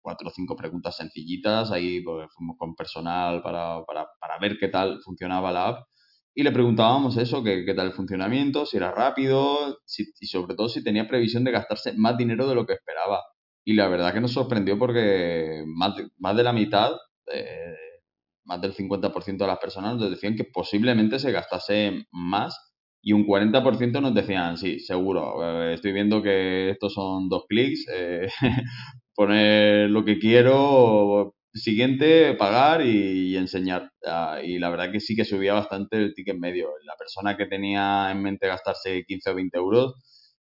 cuatro 0.00 0.28
o 0.28 0.30
cinco 0.30 0.56
preguntas 0.56 0.96
sencillitas. 0.96 1.70
Ahí 1.72 2.02
pues, 2.02 2.28
fuimos 2.34 2.56
con 2.58 2.74
personal 2.74 3.42
para, 3.42 3.84
para, 3.84 4.06
para, 4.20 4.38
ver 4.38 4.58
qué 4.58 4.68
tal 4.68 5.00
funcionaba 5.02 5.52
la 5.52 5.68
app. 5.68 5.86
Y 6.34 6.42
le 6.42 6.52
preguntábamos 6.52 7.16
eso, 7.16 7.44
qué, 7.44 7.64
qué 7.64 7.74
tal 7.74 7.88
el 7.88 7.92
funcionamiento, 7.92 8.66
si 8.66 8.76
era 8.76 8.90
rápido 8.90 9.78
y 10.20 10.26
sobre 10.26 10.54
todo 10.56 10.68
si 10.68 10.82
tenía 10.82 11.06
previsión 11.06 11.44
de 11.44 11.52
gastarse 11.52 11.92
más 11.96 12.16
dinero 12.16 12.48
de 12.48 12.54
lo 12.54 12.66
que 12.66 12.74
esperaba. 12.74 13.22
Y 13.64 13.74
la 13.74 13.88
verdad 13.88 14.12
que 14.12 14.20
nos 14.20 14.32
sorprendió 14.32 14.78
porque 14.78 15.62
más 15.66 15.96
de, 15.96 16.08
más 16.18 16.36
de 16.36 16.42
la 16.42 16.52
mitad, 16.52 16.92
eh, 17.32 17.74
más 18.44 18.60
del 18.60 18.74
50% 18.74 19.44
de 19.44 19.46
las 19.46 19.58
personas 19.58 19.96
nos 19.96 20.10
decían 20.10 20.36
que 20.36 20.44
posiblemente 20.44 21.18
se 21.18 21.32
gastase 21.32 22.06
más 22.12 22.74
y 23.02 23.12
un 23.12 23.26
40% 23.26 24.00
nos 24.00 24.14
decían, 24.14 24.56
sí, 24.56 24.80
seguro, 24.80 25.70
eh, 25.70 25.74
estoy 25.74 25.92
viendo 25.92 26.22
que 26.22 26.70
estos 26.70 26.94
son 26.94 27.28
dos 27.28 27.44
clics, 27.48 27.86
eh, 27.92 28.28
poner 29.14 29.90
lo 29.90 30.04
que 30.04 30.18
quiero, 30.18 31.34
siguiente, 31.52 32.34
pagar 32.34 32.82
y, 32.82 33.36
enseñar. 33.36 33.90
Ah, 34.06 34.40
y 34.42 34.58
la 34.58 34.70
verdad 34.70 34.90
que 34.90 35.00
sí 35.00 35.14
que 35.16 35.24
subía 35.24 35.54
bastante 35.54 35.98
el 35.98 36.14
ticket 36.14 36.36
medio. 36.38 36.70
La 36.84 36.96
persona 36.96 37.36
que 37.36 37.46
tenía 37.46 38.10
en 38.10 38.22
mente 38.22 38.46
gastarse 38.48 39.04
15 39.04 39.30
o 39.30 39.34
20 39.34 39.58
euros, 39.58 39.94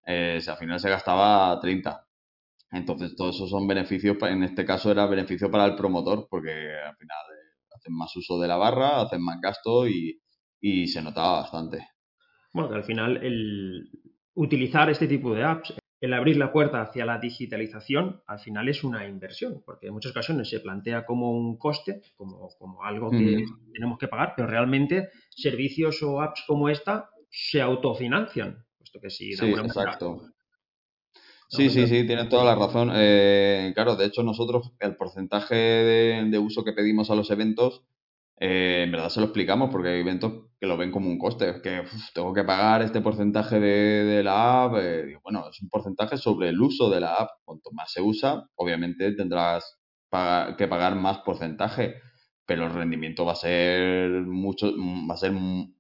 eh, 0.06 0.40
al 0.48 0.58
final 0.58 0.80
se 0.80 0.90
gastaba 0.90 1.60
30. 1.60 2.06
Entonces, 2.72 3.16
todos 3.16 3.36
esos 3.36 3.50
son 3.50 3.68
beneficios, 3.68 4.18
en 4.24 4.44
este 4.44 4.66
caso 4.66 4.92
era 4.92 5.06
beneficio 5.08 5.52
para 5.52 5.66
el 5.66 5.76
promotor, 5.76 6.28
porque 6.30 6.52
al 6.52 6.96
final 6.98 7.18
hacen 7.88 7.96
más 7.96 8.16
uso 8.16 8.40
de 8.40 8.48
la 8.48 8.58
barra, 8.58 9.02
hacen 9.02 9.22
más 9.22 9.40
gasto 9.42 9.88
y, 9.88 10.22
y 10.60 10.88
se 10.88 11.02
notaba 11.02 11.42
bastante. 11.42 11.88
Bueno, 12.54 12.70
que 12.70 12.76
al 12.76 12.84
final 12.84 13.18
el 13.18 13.90
utilizar 14.34 14.90
este 14.90 15.08
tipo 15.08 15.34
de 15.34 15.44
apps, 15.44 15.74
el 16.00 16.14
abrir 16.14 16.38
la 16.38 16.52
puerta 16.52 16.82
hacia 16.82 17.06
la 17.06 17.18
digitalización, 17.18 18.22
al 18.28 18.40
final 18.40 18.70
es 18.70 18.84
una 18.84 19.08
inversión, 19.08 19.64
porque 19.66 19.88
en 19.88 19.94
muchas 19.94 20.12
ocasiones 20.12 20.50
se 20.50 20.60
plantea 20.60 21.06
como 21.06 21.32
un 21.32 21.58
coste, 21.58 22.02
como, 22.16 22.50
como 22.60 22.84
algo 22.84 23.10
que 23.10 23.46
tenemos 23.74 23.98
que 23.98 24.08
pagar, 24.08 24.34
pero 24.36 24.48
realmente 24.48 25.10
servicios 25.30 26.04
o 26.04 26.22
apps 26.22 26.44
como 26.46 26.70
esta 26.70 27.10
se 27.30 27.62
autofinancian, 27.62 28.64
puesto 28.78 29.00
que 29.02 29.10
si 29.10 29.34
sí, 29.34 29.46
exacto. 29.52 30.22
Sí, 31.50 31.70
sí, 31.70 31.88
sí, 31.88 32.06
tienes 32.06 32.28
toda 32.30 32.44
la 32.44 32.56
razón. 32.56 32.92
Eh, 32.94 33.72
claro, 33.74 33.96
de 33.96 34.06
hecho 34.06 34.22
nosotros 34.22 34.74
el 34.80 34.98
porcentaje 34.98 35.56
de, 35.56 36.40
uso 36.40 36.64
que 36.64 36.74
pedimos 36.74 37.10
a 37.10 37.16
los 37.16 37.32
eventos 37.32 37.84
eh, 38.40 38.84
en 38.84 38.92
verdad 38.92 39.10
se 39.10 39.20
lo 39.20 39.28
explicamos 39.28 39.72
porque 39.72 39.90
hay 39.90 40.02
eventos 40.02 40.32
que 40.60 40.68
lo 40.68 40.78
ven 40.78 40.92
como 40.92 41.10
un 41.10 41.18
coste. 41.18 41.50
Es 41.50 41.62
que 41.62 41.84
tengo 42.14 42.34
que 42.34 42.44
pagar 42.44 42.82
este 42.82 43.02
porcentaje 43.02 43.60
de, 43.60 44.24
la 44.24 44.66
app. 44.66 44.76
Eh, 44.78 45.18
bueno, 45.24 45.50
es 45.50 45.62
un 45.62 45.70
porcentaje 45.70 46.18
sobre 46.18 46.50
el 46.50 46.62
uso 46.62 46.90
de 46.90 47.00
la 47.00 47.16
app. 47.16 47.30
Cuanto 47.46 47.72
más 47.72 47.92
se 47.92 48.02
usa, 48.02 48.48
obviamente 48.56 49.14
tendrás 49.14 49.80
que 50.58 50.68
pagar 50.68 50.96
más 50.96 51.20
porcentaje, 51.20 51.96
pero 52.46 52.66
el 52.66 52.74
rendimiento 52.74 53.26
va 53.26 53.34
a 53.34 53.36
ser 53.36 54.10
mucho, 54.10 54.72
va 55.10 55.14
a 55.14 55.18
ser 55.18 55.34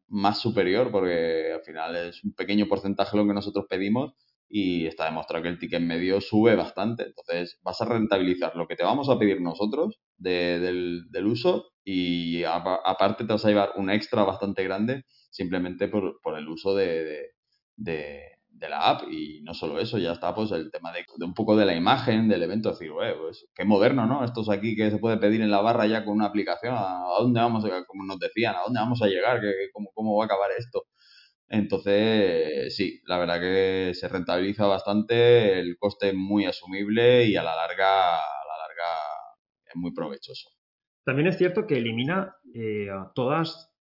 más 0.10 0.40
superior 0.40 0.92
porque 0.92 1.54
al 1.54 1.62
final 1.62 1.96
es 1.96 2.24
un 2.24 2.34
pequeño 2.34 2.68
porcentaje 2.68 3.18
lo 3.18 3.28
que 3.28 3.34
nosotros 3.34 3.66
pedimos 3.70 4.14
y 4.50 4.86
está 4.86 5.06
demostrado 5.06 5.44
que 5.44 5.50
el 5.50 5.60
ticket 5.60 5.82
medio 5.82 6.22
sube 6.22 6.56
bastante. 6.56 7.04
Entonces 7.04 7.60
vas 7.64 7.82
a 7.82 7.86
rentabilizar 7.86 8.56
lo 8.56 8.68
que 8.68 8.76
te 8.76 8.84
vamos 8.84 9.10
a 9.10 9.20
pedir 9.20 9.42
nosotros 9.42 10.00
del, 10.18 11.06
uso 11.26 11.72
y 11.84 12.44
aparte 12.44 13.26
te 13.26 13.34
vas 13.34 13.46
a 13.46 13.50
llevar 13.50 13.74
un 13.76 13.90
extra 13.90 14.24
bastante 14.24 14.64
grande 14.64 15.04
simplemente 15.30 15.88
por, 15.88 16.20
el 16.38 16.48
uso 16.48 16.76
de, 16.76 17.34
la 18.60 18.90
app 18.90 19.04
y 19.12 19.42
no 19.44 19.54
solo 19.54 19.80
eso, 19.80 19.98
ya 19.98 20.14
está 20.14 20.34
pues 20.34 20.52
el 20.52 20.72
tema 20.72 20.92
de, 20.92 21.06
un 21.24 21.34
poco 21.34 21.56
de 21.56 21.66
la 21.66 21.76
imagen 21.76 22.28
del 22.28 22.44
evento, 22.44 22.72
decir, 22.72 22.92
pues 22.92 23.46
qué 23.54 23.66
moderno, 23.66 24.08
¿no? 24.08 24.26
Esto 24.26 24.42
es 24.42 24.50
aquí 24.50 24.76
que 24.76 24.90
se 24.90 24.98
puede 24.98 25.18
pedir 25.18 25.42
en 25.42 25.52
la 25.52 25.62
barra 25.62 25.86
ya 25.86 26.04
con 26.04 26.16
una 26.16 26.26
aplicación, 26.26 26.74
¿a 26.76 27.04
dónde 27.20 27.40
vamos, 27.40 27.64
a, 27.66 27.86
como 27.86 28.04
nos 28.06 28.20
decían, 28.20 28.56
a 28.56 28.62
dónde 28.66 28.80
vamos 28.80 29.02
a 29.02 29.08
llegar, 29.08 29.40
¿Qué, 29.42 29.70
cómo, 29.72 29.92
cómo 29.94 30.18
va 30.18 30.24
a 30.24 30.26
acabar 30.26 30.50
esto? 30.58 30.86
Entonces, 31.50 32.76
sí, 32.76 33.02
la 33.06 33.18
verdad 33.18 33.40
que 33.40 33.94
se 33.94 34.10
rentabiliza 34.10 34.68
bastante, 34.68 35.60
el 35.60 35.78
coste 35.78 36.10
es 36.10 36.14
muy 36.14 36.46
asumible 36.46 37.26
y 37.26 37.38
a 37.38 37.44
la 37.44 37.56
larga, 37.56 38.16
a 38.16 38.46
la 38.46 38.58
larga 38.58 38.86
es 39.66 39.76
muy 39.76 39.94
provechoso. 39.94 40.50
También 41.06 41.28
es 41.28 41.38
cierto 41.38 41.66
que 41.66 41.78
elimina 41.78 42.36
eh, 42.54 42.90
todas, 43.16 43.72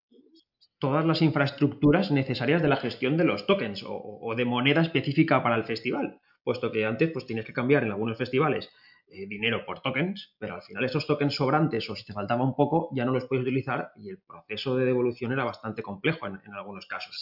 todas 0.78 1.04
las 1.04 1.23
infraestructuras 1.23 2.12
necesarias 2.12 2.62
de 2.62 2.68
la 2.68 2.76
gestión 2.76 3.16
de 3.16 3.25
los 3.25 3.46
tokens 3.46 3.85
o, 3.85 4.32
de 4.37 4.44
moneda 4.44 4.82
específica 4.82 5.42
para 5.42 5.56
el 5.56 5.64
festival, 5.64 6.20
puesto 6.44 6.70
que 6.70 6.87
antes 6.87 7.11
pues 7.11 7.26
tienes 7.26 7.44
que 7.44 7.52
cambiar 7.52 7.82
en 7.82 7.90
algunos 7.90 8.16
festivales 8.16 8.70
eh, 9.08 9.26
dinero 9.28 9.64
por 9.64 9.80
tokens, 9.80 10.34
pero 10.38 10.56
al 10.56 10.62
final 10.62 10.84
esos 10.84 11.06
tokens 11.06 11.34
sobrantes 11.34 11.88
o 11.88 11.94
si 11.94 12.04
te 12.04 12.12
faltaba 12.12 12.44
un 12.44 12.56
poco 12.56 12.88
ya 12.92 13.04
no 13.04 13.12
los 13.12 13.26
puedes 13.26 13.42
utilizar 13.42 13.92
y 13.96 14.10
el 14.10 14.18
proceso 14.18 14.76
de 14.76 14.84
devolución 14.84 15.30
era 15.32 15.44
bastante 15.44 15.82
complejo 15.82 16.26
en, 16.26 16.40
algunos 16.52 16.86
casos. 16.86 17.20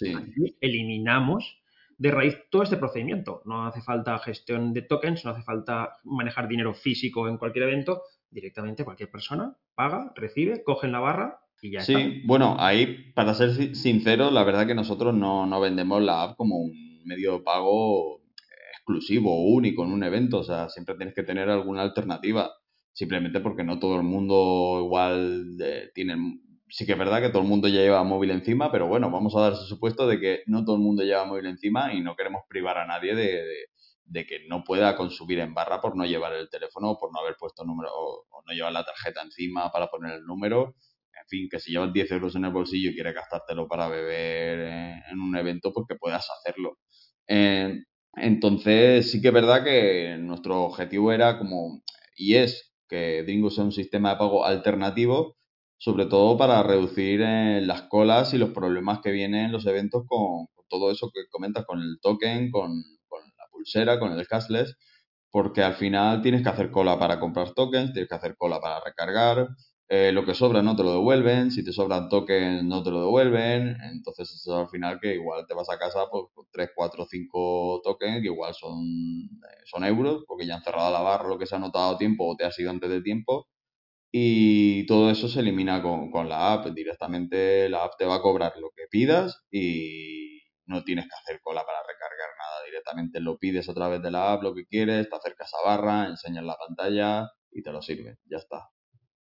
eliminamos 0.61 1.61
de 1.99 2.11
raíz 2.11 2.39
todo 2.51 2.63
este 2.63 2.79
procedimiento. 2.79 3.43
No 3.45 3.67
hace 3.67 3.83
falta 3.83 4.19
gestión 4.19 4.73
de 4.73 4.83
tokens, 4.83 5.25
no 5.25 5.33
hace 5.33 5.43
falta 5.43 5.99
manejar 6.05 6.49
dinero 6.49 6.75
físico 6.75 7.29
en 7.29 7.37
cualquier 7.37 7.65
evento. 7.65 8.03
Directamente 8.31 8.85
cualquier 8.85 9.11
persona 9.11 9.57
paga, 9.75 10.13
recibe, 10.17 10.65
coge 10.65 10.87
en 10.87 10.93
la 10.93 11.01
barra 11.01 11.39
y 11.61 11.73
ya 11.73 11.81
está. 11.81 11.93
Sí, 11.93 12.23
bueno, 12.25 12.57
ahí 12.59 13.13
para 13.13 13.35
ser 13.35 13.77
sincero, 13.77 14.31
la 14.31 14.43
verdad 14.43 14.67
que 14.67 14.75
nosotros 14.75 15.15
no, 15.15 15.47
no 15.47 15.61
vendemos 15.61 16.03
la 16.03 16.23
app 16.23 16.37
como 16.37 16.57
un 16.57 17.03
medio 17.05 17.35
de 17.35 17.41
pago 17.41 18.24
exclusivo 18.85 19.35
o 19.35 19.55
único 19.55 19.83
en 19.83 19.93
un 19.93 20.05
evento, 20.05 20.41
o 20.41 20.45
sea, 20.45 20.69
siempre 20.69 20.95
tienes 20.95 21.15
que 21.15 21.23
tener 21.23 21.49
alguna 21.49 21.83
alternativa, 21.83 22.53
simplemente 22.93 23.41
porque 23.41 23.65
no 23.65 23.79
todo 23.79 23.97
el 23.97 24.03
mundo 24.03 24.81
igual 24.85 25.57
eh, 25.61 25.91
tiene... 25.95 26.41
Sí 26.69 26.87
que 26.87 26.93
es 26.93 26.99
verdad 26.99 27.21
que 27.21 27.29
todo 27.29 27.43
el 27.43 27.49
mundo 27.49 27.69
ya 27.69 27.81
lleva 27.81 28.03
móvil 28.05 28.31
encima, 28.31 28.71
pero 28.73 28.87
bueno, 28.87 29.11
vamos 29.11 29.35
a 29.37 29.41
dar 29.41 29.53
ese 29.53 29.65
supuesto 29.65 30.07
de 30.07 30.19
que 30.19 30.43
no 30.47 30.65
todo 30.65 30.77
el 30.77 30.83
mundo 30.83 31.03
lleva 31.03 31.25
móvil 31.25 31.47
encima 31.47 31.95
y 31.95 32.01
no 32.01 32.17
queremos 32.17 32.43
privar 32.49 32.79
a 32.79 32.87
nadie 32.87 33.15
de, 33.15 34.27
que 34.27 34.47
no 34.49 34.65
pueda 34.65 34.97
consumir 34.97 35.39
en 35.39 35.55
barra 35.55 35.81
por 35.81 35.97
no 35.97 36.05
llevar 36.05 36.33
el 36.35 36.49
teléfono 36.51 36.97
por 36.99 37.13
no 37.13 37.21
haber 37.21 37.37
puesto 37.39 37.65
número 37.65 37.91
o, 37.93 38.27
no 38.47 38.53
llevar 38.53 38.73
la 38.73 38.85
tarjeta 38.85 39.23
encima 39.23 39.71
para 39.71 39.87
poner 39.87 40.15
el 40.15 40.25
número. 40.25 40.75
En 41.19 41.27
fin, 41.29 41.49
que 41.51 41.61
si 41.61 41.73
llevas 41.73 41.93
10 41.93 42.11
euros 42.13 42.37
en 42.37 42.45
el 42.45 42.53
bolsillo 42.53 42.91
y 42.91 42.95
quieres 42.95 43.15
gastártelo 43.15 43.67
para 43.69 43.89
beber 43.89 45.03
en 45.11 45.21
un 45.21 45.37
evento, 45.37 45.73
pues 45.73 45.87
que 45.89 45.95
puedas 45.95 46.29
hacerlo. 46.31 46.79
Eh, 47.27 47.85
entonces, 48.17 49.11
sí 49.11 49.21
que 49.21 49.29
es 49.29 49.35
verdad 49.35 49.65
que 49.65 50.17
nuestro 50.19 50.65
objetivo 50.65 51.13
era 51.13 51.39
como, 51.39 51.83
y 52.17 52.37
es, 52.37 52.73
que 52.89 53.23
Dringo 53.23 53.51
sea 53.51 53.65
un 53.65 53.73
sistema 53.73 54.11
de 54.11 54.17
pago 54.17 54.45
alternativo, 54.45 55.37
sobre 55.79 56.07
todo 56.07 56.37
para 56.39 56.63
reducir 56.63 57.21
eh, 57.23 57.61
las 57.63 57.83
colas 57.83 58.33
y 58.35 58.39
los 58.39 58.51
problemas 58.51 59.01
que 59.01 59.11
vienen 59.11 59.47
en 59.47 59.53
los 59.53 59.67
eventos 59.67 60.05
con, 60.07 60.47
todo 60.69 60.91
eso 60.91 61.11
que 61.13 61.21
comentas, 61.31 61.65
con 61.67 61.81
el 61.81 61.99
token, 62.01 62.51
con, 62.51 62.83
con, 63.07 63.21
la 63.39 63.45
pulsera, 63.53 63.99
con 64.01 64.13
el 64.13 64.27
cashless, 64.27 64.77
porque 65.31 65.63
al 65.63 65.75
final 65.75 66.23
tienes 66.23 66.43
que 66.43 66.49
hacer 66.49 66.71
cola 66.71 66.99
para 66.99 67.21
comprar 67.21 67.53
tokens, 67.53 67.93
tienes 67.93 68.09
que 68.09 68.15
hacer 68.15 68.37
cola 68.37 68.61
para 68.61 68.81
recargar, 68.81 69.49
eh, 69.89 70.13
lo 70.13 70.25
que 70.25 70.35
sobra 70.35 70.63
no 70.63 70.77
te 70.77 70.83
lo 70.83 70.93
devuelven, 70.93 71.51
si 71.51 71.63
te 71.65 71.73
sobran 71.73 72.09
tokens 72.09 72.65
no 72.65 72.83
te 72.83 72.91
lo 72.91 73.01
devuelven, 73.03 73.77
entonces 73.93 74.33
eso 74.33 74.59
al 74.59 74.69
final 74.69 74.99
que 75.01 75.15
igual 75.15 75.47
te 75.47 75.55
vas 75.55 75.69
a 75.71 75.79
casa 75.79 76.07
pues, 76.11 76.25
con 76.35 76.47
3, 76.51 76.71
4, 76.75 77.07
5 77.07 77.81
tokens 77.85 78.21
que 78.23 78.27
igual 78.29 78.55
son, 78.55 78.83
eh, 78.83 79.63
son 79.67 79.85
euros 79.85 80.25
porque 80.27 80.47
ya 80.47 80.57
han 80.57 80.63
cerrado 80.63 80.91
la 80.93 81.01
barra 81.03 81.29
lo 81.29 81.39
que 81.39 81.47
se 81.47 81.57
ha 81.57 81.59
notado 81.59 81.99
tiempo 81.99 82.27
o 82.27 82.37
te 82.37 82.45
ha 82.45 82.51
sido 82.53 82.71
antes 82.71 82.91
de 82.91 83.03
tiempo 83.03 83.49
y 84.13 84.87
todo 84.87 85.11
eso 85.11 85.29
se 85.29 85.41
elimina 85.41 85.83
con, 85.83 86.11
con 86.11 86.29
la 86.29 86.55
app, 86.55 86.67
directamente 86.69 87.69
la 87.69 87.85
app 87.85 87.95
te 87.99 88.07
va 88.07 88.17
a 88.17 88.23
cobrar 88.23 88.55
lo 88.59 88.71
que 88.71 88.85
pidas 88.91 89.45
y 89.51 90.41
no 90.67 90.85
tienes 90.85 91.07
que 91.07 91.15
hacer 91.17 91.41
cola 91.43 91.65
para 91.67 91.81
recargar 91.83 92.31
nada, 92.39 92.65
directamente 92.67 93.21
lo 93.21 93.39
pides 93.39 93.69
a 93.69 93.75
través 93.75 94.03
de 94.03 94.11
la 94.11 94.33
app, 94.33 94.43
lo 94.43 94.55
que 94.55 94.67
quieres, 94.67 95.09
te 95.11 95.17
acercas 95.17 95.53
a 95.55 95.69
barra, 95.69 96.07
enseñas 96.07 96.45
la 96.45 96.57
pantalla 96.57 97.31
y 97.51 97.63
te 97.63 97.73
lo 97.73 97.83
sirve, 97.83 98.19
ya 98.27 98.39
está 98.39 98.74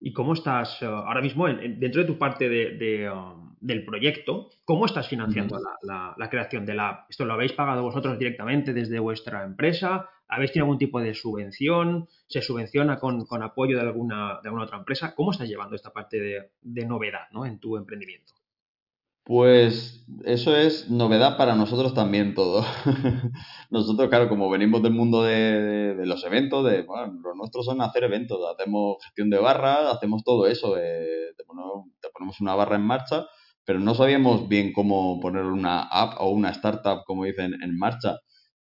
¿Y 0.06 0.14
cómo 0.14 0.34
estás 0.34 0.84
eh, 0.84 0.86
ahora 0.86 1.20
mismo 1.20 1.48
dentro 1.48 2.02
de 2.02 2.06
tu 2.06 2.20
parte 2.20 2.48
de, 2.48 3.10
um, 3.10 3.56
del 3.60 3.84
proyecto? 3.84 4.52
¿Cómo 4.64 4.86
estás 4.86 5.08
financiando 5.08 5.58
la, 5.82 6.30
creación 6.30 6.64
de 6.64 6.76
la 6.76 6.90
app? 6.90 7.10
¿Esto 7.10 7.26
lo 7.26 7.34
habéis 7.34 7.54
pagado 7.54 7.82
vosotros 7.82 8.20
directamente 8.20 8.72
desde 8.72 9.00
vuestra 9.00 9.44
empresa? 9.44 10.08
¿Habéis 10.28 10.52
tenido 10.52 10.66
algún 10.66 10.78
tipo 10.78 11.02
de 11.02 11.16
subvención? 11.16 12.08
¿Se 12.28 12.44
subvenciona 12.44 13.00
con, 13.00 13.26
apoyo 13.42 13.78
de 13.78 13.82
alguna, 13.82 14.40
de 14.44 14.50
alguna 14.50 14.66
otra 14.66 14.78
empresa? 14.78 15.16
¿Cómo 15.16 15.32
estás 15.32 15.50
llevando 15.50 15.76
esta 15.76 15.92
parte 15.92 16.20
de, 16.20 16.52
de 16.62 16.86
novedad 16.86 17.28
¿no? 17.32 17.44
en 17.44 17.58
tu 17.58 17.76
emprendimiento? 17.76 18.35
Pues 19.26 20.06
eso 20.24 20.56
es 20.56 20.88
novedad 20.92 21.36
para 21.36 21.56
nosotros 21.56 21.96
también 21.96 22.36
todo. 22.36 22.64
nosotros, 23.72 24.08
claro, 24.10 24.30
como 24.30 24.52
venimos 24.52 24.84
del 24.84 24.94
mundo 24.94 25.24
de, 25.24 25.96
los 26.06 26.24
eventos, 26.26 26.64
de, 26.64 26.84
bueno, 26.84 27.12
los 27.24 27.36
nuestros 27.36 27.66
son 27.66 27.82
hacer 27.82 28.04
eventos, 28.04 28.40
hacemos 28.54 28.98
gestión 29.04 29.32
de 29.32 29.40
barras, 29.40 29.92
hacemos 29.92 30.24
todo 30.24 30.46
eso, 30.46 30.76
te, 30.76 31.44
ponemos, 31.48 32.40
una 32.40 32.54
barra 32.54 32.76
en 32.76 32.84
marcha, 32.84 33.26
pero 33.66 33.80
no 33.80 33.96
sabíamos 33.96 34.48
bien 34.48 34.72
cómo 34.74 35.20
poner 35.20 35.46
una 35.46 35.82
app 35.82 36.22
o 36.22 36.30
una 36.30 36.52
startup, 36.52 37.04
como 37.08 37.24
dicen, 37.26 37.56
en 37.64 37.78
marcha. 37.80 38.20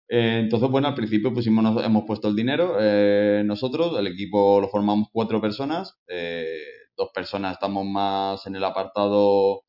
Eh, 0.08 0.40
entonces, 0.44 0.70
bueno, 0.70 0.88
al 0.88 0.94
principio 0.94 1.34
pusimos, 1.34 1.84
hemos 1.84 2.04
puesto 2.06 2.28
el 2.28 2.36
dinero, 2.36 2.76
eh, 2.80 3.42
nosotros, 3.44 3.98
el 3.98 4.06
equipo 4.06 4.62
lo 4.62 4.68
formamos 4.68 5.08
cuatro 5.12 5.42
personas, 5.42 5.98
eh, 6.08 6.56
dos 6.96 7.10
personas 7.14 7.52
estamos 7.52 7.84
más 7.84 8.46
en 8.46 8.56
el 8.56 8.64
apartado 8.64 9.63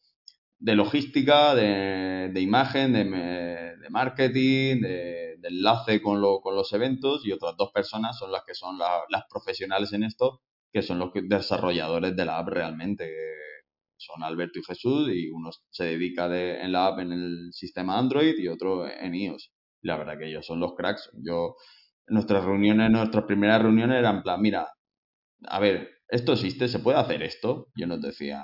de 0.60 0.76
logística, 0.76 1.56
de, 1.56 2.30
de 2.34 2.42
imagen, 2.42 2.94
de, 2.94 3.04
de 3.04 3.90
marketing, 3.90 4.82
de, 4.82 5.36
enlace 5.44 6.02
con, 6.02 6.22
lo, 6.22 6.42
con, 6.42 6.56
los 6.56 6.74
eventos 6.74 7.26
y 7.26 7.32
otras 7.32 7.56
dos 7.56 7.72
personas 7.72 8.18
son 8.18 8.32
las 8.32 8.44
que 8.44 8.56
son 8.56 8.80
las 8.80 9.24
profesionales 9.30 9.94
en 9.94 10.04
esto, 10.04 10.42
que 10.74 10.82
son 10.82 10.98
los 10.98 11.12
desarrolladores 11.14 12.16
de 12.16 12.26
la 12.26 12.40
app 12.40 12.48
realmente. 12.50 13.14
Son 13.98 14.24
Alberto 14.24 14.60
y 14.60 14.64
Jesús 14.64 15.10
y 15.14 15.30
uno 15.30 15.52
se 15.70 15.86
dedica 15.86 16.28
de, 16.28 16.60
en 16.62 16.72
la 16.72 16.88
app 16.88 17.00
en 17.00 17.14
el 17.14 17.50
sistema 17.54 17.98
Android 17.98 18.36
y 18.38 18.48
otro 18.48 18.88
en 18.88 19.16
iOS. 19.16 19.52
La 19.82 19.98
verdad 19.98 20.18
que 20.18 20.28
ellos 20.28 20.46
son 20.46 20.60
los 20.60 20.74
cracks. 20.76 21.10
Yo, 21.24 21.56
nuestras 22.08 22.44
reuniones, 22.44 22.92
nuestras 22.92 23.26
primeras 23.26 23.62
reuniones 23.62 24.00
eran 24.00 24.22
plan, 24.22 24.42
mira, 24.42 24.68
a 25.44 25.60
ver, 25.60 25.90
esto 26.08 26.34
existe, 26.34 26.68
se 26.68 26.80
puede 26.80 26.98
hacer 26.98 27.24
esto. 27.24 27.68
Yo 27.76 27.88
nos 27.88 28.02
decía, 28.02 28.44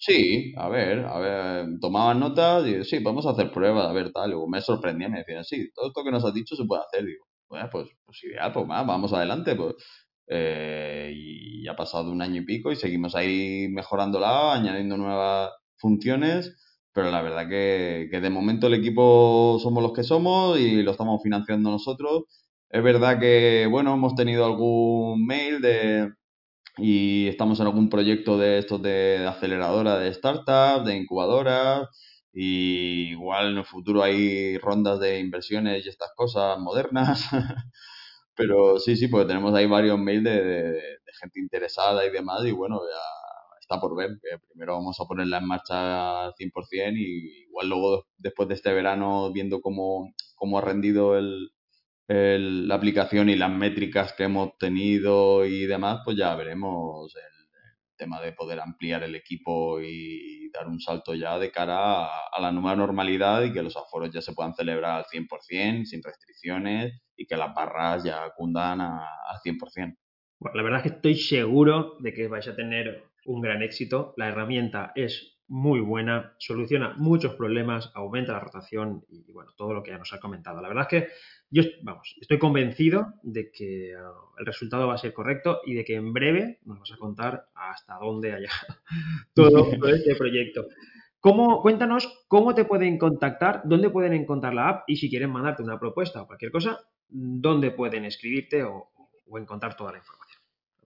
Sí, 0.00 0.52
a 0.56 0.68
ver, 0.68 1.00
a 1.06 1.18
ver, 1.18 1.66
tomaban 1.80 2.20
notas 2.20 2.64
y 2.66 2.84
sí, 2.84 3.00
a 3.26 3.30
hacer 3.30 3.50
pruebas, 3.50 3.86
a 3.88 3.92
ver, 3.92 4.12
tal. 4.12 4.30
Luego 4.30 4.48
me 4.48 4.60
sorprendía, 4.60 5.08
me 5.08 5.18
decían, 5.18 5.44
sí, 5.44 5.70
todo 5.74 5.88
esto 5.88 6.04
que 6.04 6.12
nos 6.12 6.24
has 6.24 6.32
dicho 6.34 6.54
se 6.54 6.64
puede 6.64 6.82
hacer. 6.82 7.04
Digo, 7.04 7.24
bueno, 7.48 7.68
pues, 7.70 7.88
pues 8.04 8.22
ideal, 8.24 8.52
pues 8.52 8.66
vamos 8.68 9.12
adelante, 9.12 9.56
pues. 9.56 9.74
Eh, 10.28 11.10
y 11.14 11.66
ha 11.68 11.74
pasado 11.74 12.12
un 12.12 12.22
año 12.22 12.42
y 12.42 12.44
pico 12.44 12.70
y 12.70 12.76
seguimos 12.76 13.14
ahí 13.16 13.68
mejorándola, 13.70 14.54
añadiendo 14.54 14.96
nuevas 14.98 15.50
funciones, 15.78 16.54
pero 16.92 17.10
la 17.10 17.22
verdad 17.22 17.48
que, 17.48 18.08
que 18.10 18.20
de 18.20 18.30
momento 18.30 18.66
el 18.68 18.74
equipo 18.74 19.58
somos 19.60 19.82
los 19.82 19.92
que 19.94 20.02
somos 20.04 20.58
y 20.60 20.82
lo 20.82 20.92
estamos 20.92 21.20
financiando 21.22 21.70
nosotros. 21.70 22.24
Es 22.70 22.82
verdad 22.82 23.18
que, 23.18 23.66
bueno, 23.70 23.94
hemos 23.94 24.14
tenido 24.14 24.44
algún 24.44 25.26
mail 25.26 25.60
de, 25.62 26.12
y 26.78 27.26
estamos 27.28 27.60
en 27.60 27.66
algún 27.66 27.88
proyecto 27.90 28.38
de 28.38 28.58
estos 28.58 28.82
de 28.82 29.26
aceleradora 29.26 29.98
de 29.98 30.12
startups, 30.14 30.84
de 30.84 30.96
incubadoras, 30.96 31.88
y 32.32 33.10
igual 33.10 33.52
en 33.52 33.58
el 33.58 33.64
futuro 33.64 34.02
hay 34.02 34.58
rondas 34.58 35.00
de 35.00 35.18
inversiones 35.18 35.84
y 35.84 35.88
estas 35.88 36.10
cosas 36.14 36.58
modernas. 36.58 37.28
Pero 38.36 38.78
sí, 38.78 38.96
sí, 38.96 39.08
pues 39.08 39.26
tenemos 39.26 39.54
ahí 39.54 39.66
varios 39.66 39.98
mails 39.98 40.24
de, 40.24 40.80
gente 41.20 41.40
interesada 41.40 42.06
y 42.06 42.10
demás, 42.10 42.44
y 42.44 42.52
bueno, 42.52 42.80
ya 42.80 43.00
está 43.60 43.80
por 43.80 43.96
ver, 43.96 44.10
primero 44.48 44.74
vamos 44.74 45.00
a 45.00 45.04
ponerla 45.04 45.38
en 45.38 45.46
marcha 45.46 46.26
al 46.26 46.34
100% 46.34 46.96
y 46.96 47.46
igual 47.48 47.68
luego 47.68 48.06
después 48.16 48.48
de 48.48 48.54
este 48.54 48.72
verano, 48.72 49.32
viendo 49.32 49.60
cómo, 49.60 50.14
cómo 50.36 50.58
ha 50.58 50.62
rendido 50.62 51.18
el, 51.18 51.50
la 52.08 52.74
aplicación 52.74 53.28
y 53.28 53.36
las 53.36 53.50
métricas 53.50 54.14
que 54.14 54.24
hemos 54.24 54.56
tenido 54.56 55.44
y 55.44 55.66
demás, 55.66 56.00
pues 56.04 56.16
ya 56.16 56.34
veremos 56.34 57.14
el, 57.16 57.22
tema 57.98 58.20
de 58.20 58.32
poder 58.32 58.60
ampliar 58.60 59.02
el 59.02 59.16
equipo 59.16 59.80
y 59.80 60.48
dar 60.52 60.68
un 60.68 60.80
salto 60.80 61.16
ya 61.16 61.36
de 61.36 61.50
cara 61.50 62.06
a, 62.06 62.40
la 62.40 62.52
nueva 62.52 62.76
normalidad 62.76 63.42
y 63.42 63.52
que 63.52 63.60
los 63.60 63.76
aforos 63.76 64.12
ya 64.12 64.22
se 64.22 64.34
puedan 64.34 64.54
celebrar 64.54 64.98
al 64.98 65.04
100%, 65.04 65.84
sin 65.84 66.00
restricciones 66.00 67.02
y 67.16 67.26
que 67.26 67.36
las 67.36 67.52
barras 67.52 68.04
ya 68.04 68.32
cundan 68.36 68.80
al 68.80 69.40
100%. 69.44 69.96
Bueno, 70.38 70.56
la 70.56 70.62
verdad 70.62 70.78
es 70.78 70.82
que 70.84 70.96
estoy 70.96 71.16
seguro 71.16 71.96
de 71.98 72.14
que 72.14 72.28
vais 72.28 72.46
a 72.46 72.54
tener 72.54 73.02
un 73.26 73.40
gran 73.40 73.62
éxito. 73.62 74.14
La 74.16 74.28
herramienta 74.28 74.92
es 74.94 75.37
muy 75.48 75.80
buena, 75.80 76.34
soluciona 76.38 76.94
muchos 76.96 77.34
problemas, 77.34 77.90
aumenta 77.94 78.32
la 78.32 78.40
rotación 78.40 79.04
y, 79.08 79.32
bueno, 79.32 79.52
todo 79.56 79.72
lo 79.72 79.82
que 79.82 79.90
ya 79.90 79.98
nos 79.98 80.12
ha 80.12 80.20
comentado. 80.20 80.60
La 80.60 80.68
verdad 80.68 80.86
es 80.88 80.88
que 80.88 81.08
yo, 81.50 81.62
vamos, 81.82 82.14
estoy 82.20 82.38
convencido 82.38 83.14
de 83.22 83.50
que 83.50 83.94
uh, 83.96 84.38
el 84.38 84.46
resultado 84.46 84.86
va 84.86 84.94
a 84.94 84.98
ser 84.98 85.14
correcto 85.14 85.60
y 85.64 85.74
de 85.74 85.84
que 85.84 85.94
en 85.94 86.12
breve 86.12 86.60
nos 86.66 86.80
vas 86.80 86.92
a 86.92 86.98
contar 86.98 87.48
hasta 87.54 87.94
dónde 87.98 88.32
ha 88.32 88.38
llegado 88.38 88.74
todo, 89.34 89.72
este 89.86 90.14
proyecto. 90.14 90.66
¿Cómo, 91.20 91.62
cuéntanos 91.62 92.24
cómo 92.28 92.54
te 92.54 92.64
pueden 92.64 92.98
contactar, 92.98 93.62
dónde 93.64 93.90
pueden 93.90 94.12
encontrar 94.12 94.54
la 94.54 94.68
app 94.68 94.84
y 94.86 94.96
si 94.96 95.08
quieren 95.08 95.30
mandarte 95.30 95.62
una 95.62 95.80
propuesta 95.80 96.22
o 96.22 96.26
cualquier 96.26 96.52
cosa, 96.52 96.78
dónde 97.08 97.70
pueden 97.70 98.04
escribirte 98.04 98.62
o 98.62 98.90
encontrar 99.36 99.76
toda 99.76 99.92
la 99.92 99.98
información. 99.98 100.17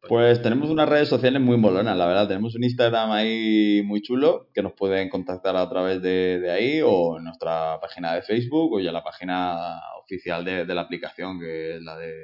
Pues 0.09 0.43
tenemos 0.43 0.69
unas 0.69 0.89
redes 0.89 1.09
sociales 1.09 1.41
muy 1.41 1.57
molonas, 1.57 1.97
la 1.97 2.07
verdad. 2.07 2.27
Tenemos 2.27 2.57
un 2.57 2.65
Instagram 2.65 3.13
ahí 3.13 3.83
muy 3.85 4.03
chulo 4.03 4.49
que 4.53 4.61
nos 4.61 4.73
pueden 4.73 5.09
contactar 5.09 5.55
a 5.55 5.69
través 5.69 6.03
de, 6.03 6.51
ahí 6.51 6.81
o 6.85 7.19
en 7.19 7.25
nuestra 7.25 7.79
página 7.81 8.13
de 8.15 8.23
Facebook 8.23 8.73
o 8.73 8.81
ya 8.81 8.91
la 8.91 9.05
página 9.05 9.81
oficial 10.03 10.45
de, 10.45 10.65
la 10.67 10.81
aplicación 10.81 11.39
que 11.39 11.77
es 11.77 11.83
la 11.83 11.97
de 11.97 12.15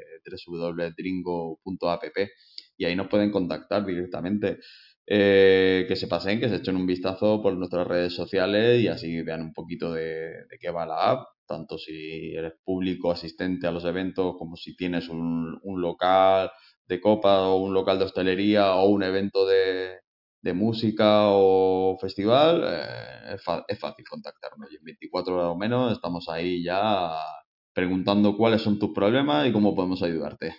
www.dringo.app 0.47 2.17
y 2.77 2.85
ahí 2.85 2.97
nos 2.97 3.07
pueden 3.07 3.31
contactar 3.31 3.87
directamente. 3.87 4.59
Eh, 5.11 5.87
que 5.89 5.97
se 5.97 6.07
pasen, 6.07 6.39
que 6.39 6.51
se 6.51 6.57
echen 6.57 6.77
un 6.77 6.87
vistazo 6.87 7.41
por 7.41 7.55
nuestras 7.57 7.87
redes 7.87 8.13
sociales 8.13 8.83
y 8.83 8.89
así 8.89 9.23
vean 9.23 9.41
un 9.41 9.55
poquito 9.55 9.95
de, 9.95 10.33
qué 10.61 10.71
va 10.71 10.85
la 10.85 11.11
app, 11.13 11.29
tanto 11.47 11.79
si 11.79 12.35
eres 12.35 12.53
público 12.63 13.11
asistente 13.11 13.67
a 13.67 13.71
los 13.71 13.87
eventos 13.87 14.37
como 14.37 14.57
si 14.57 14.77
tienes 14.77 15.09
un, 15.09 15.59
un 15.63 15.81
local 15.81 16.51
de 16.89 17.01
copa 17.01 17.49
o 17.49 17.57
un 17.57 17.75
local 17.75 17.99
de 17.99 18.07
hostelería 18.07 18.75
o 18.75 18.89
un 18.89 19.03
evento 19.03 19.47
de, 19.47 20.01
música 20.55 21.29
o 21.29 21.99
festival, 22.01 22.65
eh, 22.67 23.35
es, 23.35 23.79
fácil 23.79 24.05
contactarnos. 24.09 24.73
Y 24.73 24.77
en 24.77 24.85
24 24.85 25.35
horas 25.35 25.49
o 25.49 25.57
menos 25.57 25.93
estamos 25.93 26.27
ahí 26.31 26.65
ya 26.65 27.11
preguntando 27.75 28.35
cuáles 28.35 28.63
son 28.63 28.79
tus 28.79 28.95
problemas 28.95 29.47
y 29.47 29.53
cómo 29.53 29.75
podemos 29.75 30.03
ayudarte. 30.03 30.55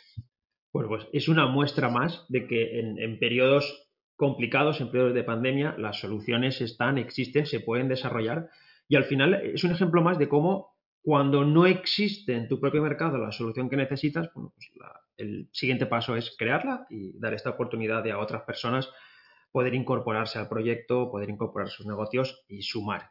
Bueno, 0.71 0.89
pues 0.89 1.07
es 1.11 1.27
una 1.27 1.47
muestra 1.47 1.89
más 1.89 2.23
de 2.29 2.45
que 2.45 2.79
en, 2.79 2.99
en 2.99 3.17
periodos 3.17 3.89
complicados, 4.15 4.79
en 4.79 4.91
periodos 4.91 5.15
de 5.15 5.23
pandemia, 5.23 5.75
las 5.79 5.99
soluciones 5.99 6.61
están, 6.61 6.99
existen, 6.99 7.47
se 7.47 7.59
pueden 7.59 7.87
desarrollar 7.87 8.49
y 8.87 8.95
al 8.95 9.05
final 9.05 9.33
es 9.35 9.63
un 9.63 9.71
ejemplo 9.71 10.03
más 10.03 10.19
de 10.19 10.27
cómo 10.27 10.75
cuando 11.09 11.43
no 11.43 11.65
existe 11.65 12.35
en 12.35 12.47
tu 12.47 12.59
propio 12.59 12.83
mercado 12.83 13.17
la 13.17 13.31
solución 13.31 13.67
que 13.67 13.75
necesitas, 13.75 14.31
bueno, 14.31 14.53
pues 14.53 14.69
el 15.17 15.49
siguiente 15.51 15.87
paso 15.87 16.15
es 16.15 16.35
crearla 16.37 16.85
y 16.87 17.17
dar 17.17 17.33
esta 17.33 17.49
oportunidad 17.49 18.03
de 18.03 18.11
a 18.11 18.19
otras 18.19 18.43
personas 18.43 18.87
poder 19.51 19.73
incorporarse 19.73 20.37
al 20.37 20.47
proyecto, 20.47 21.09
poder 21.09 21.31
incorporar 21.31 21.69
sus 21.69 21.87
negocios 21.87 22.45
y 22.47 22.61
sumar 22.61 23.09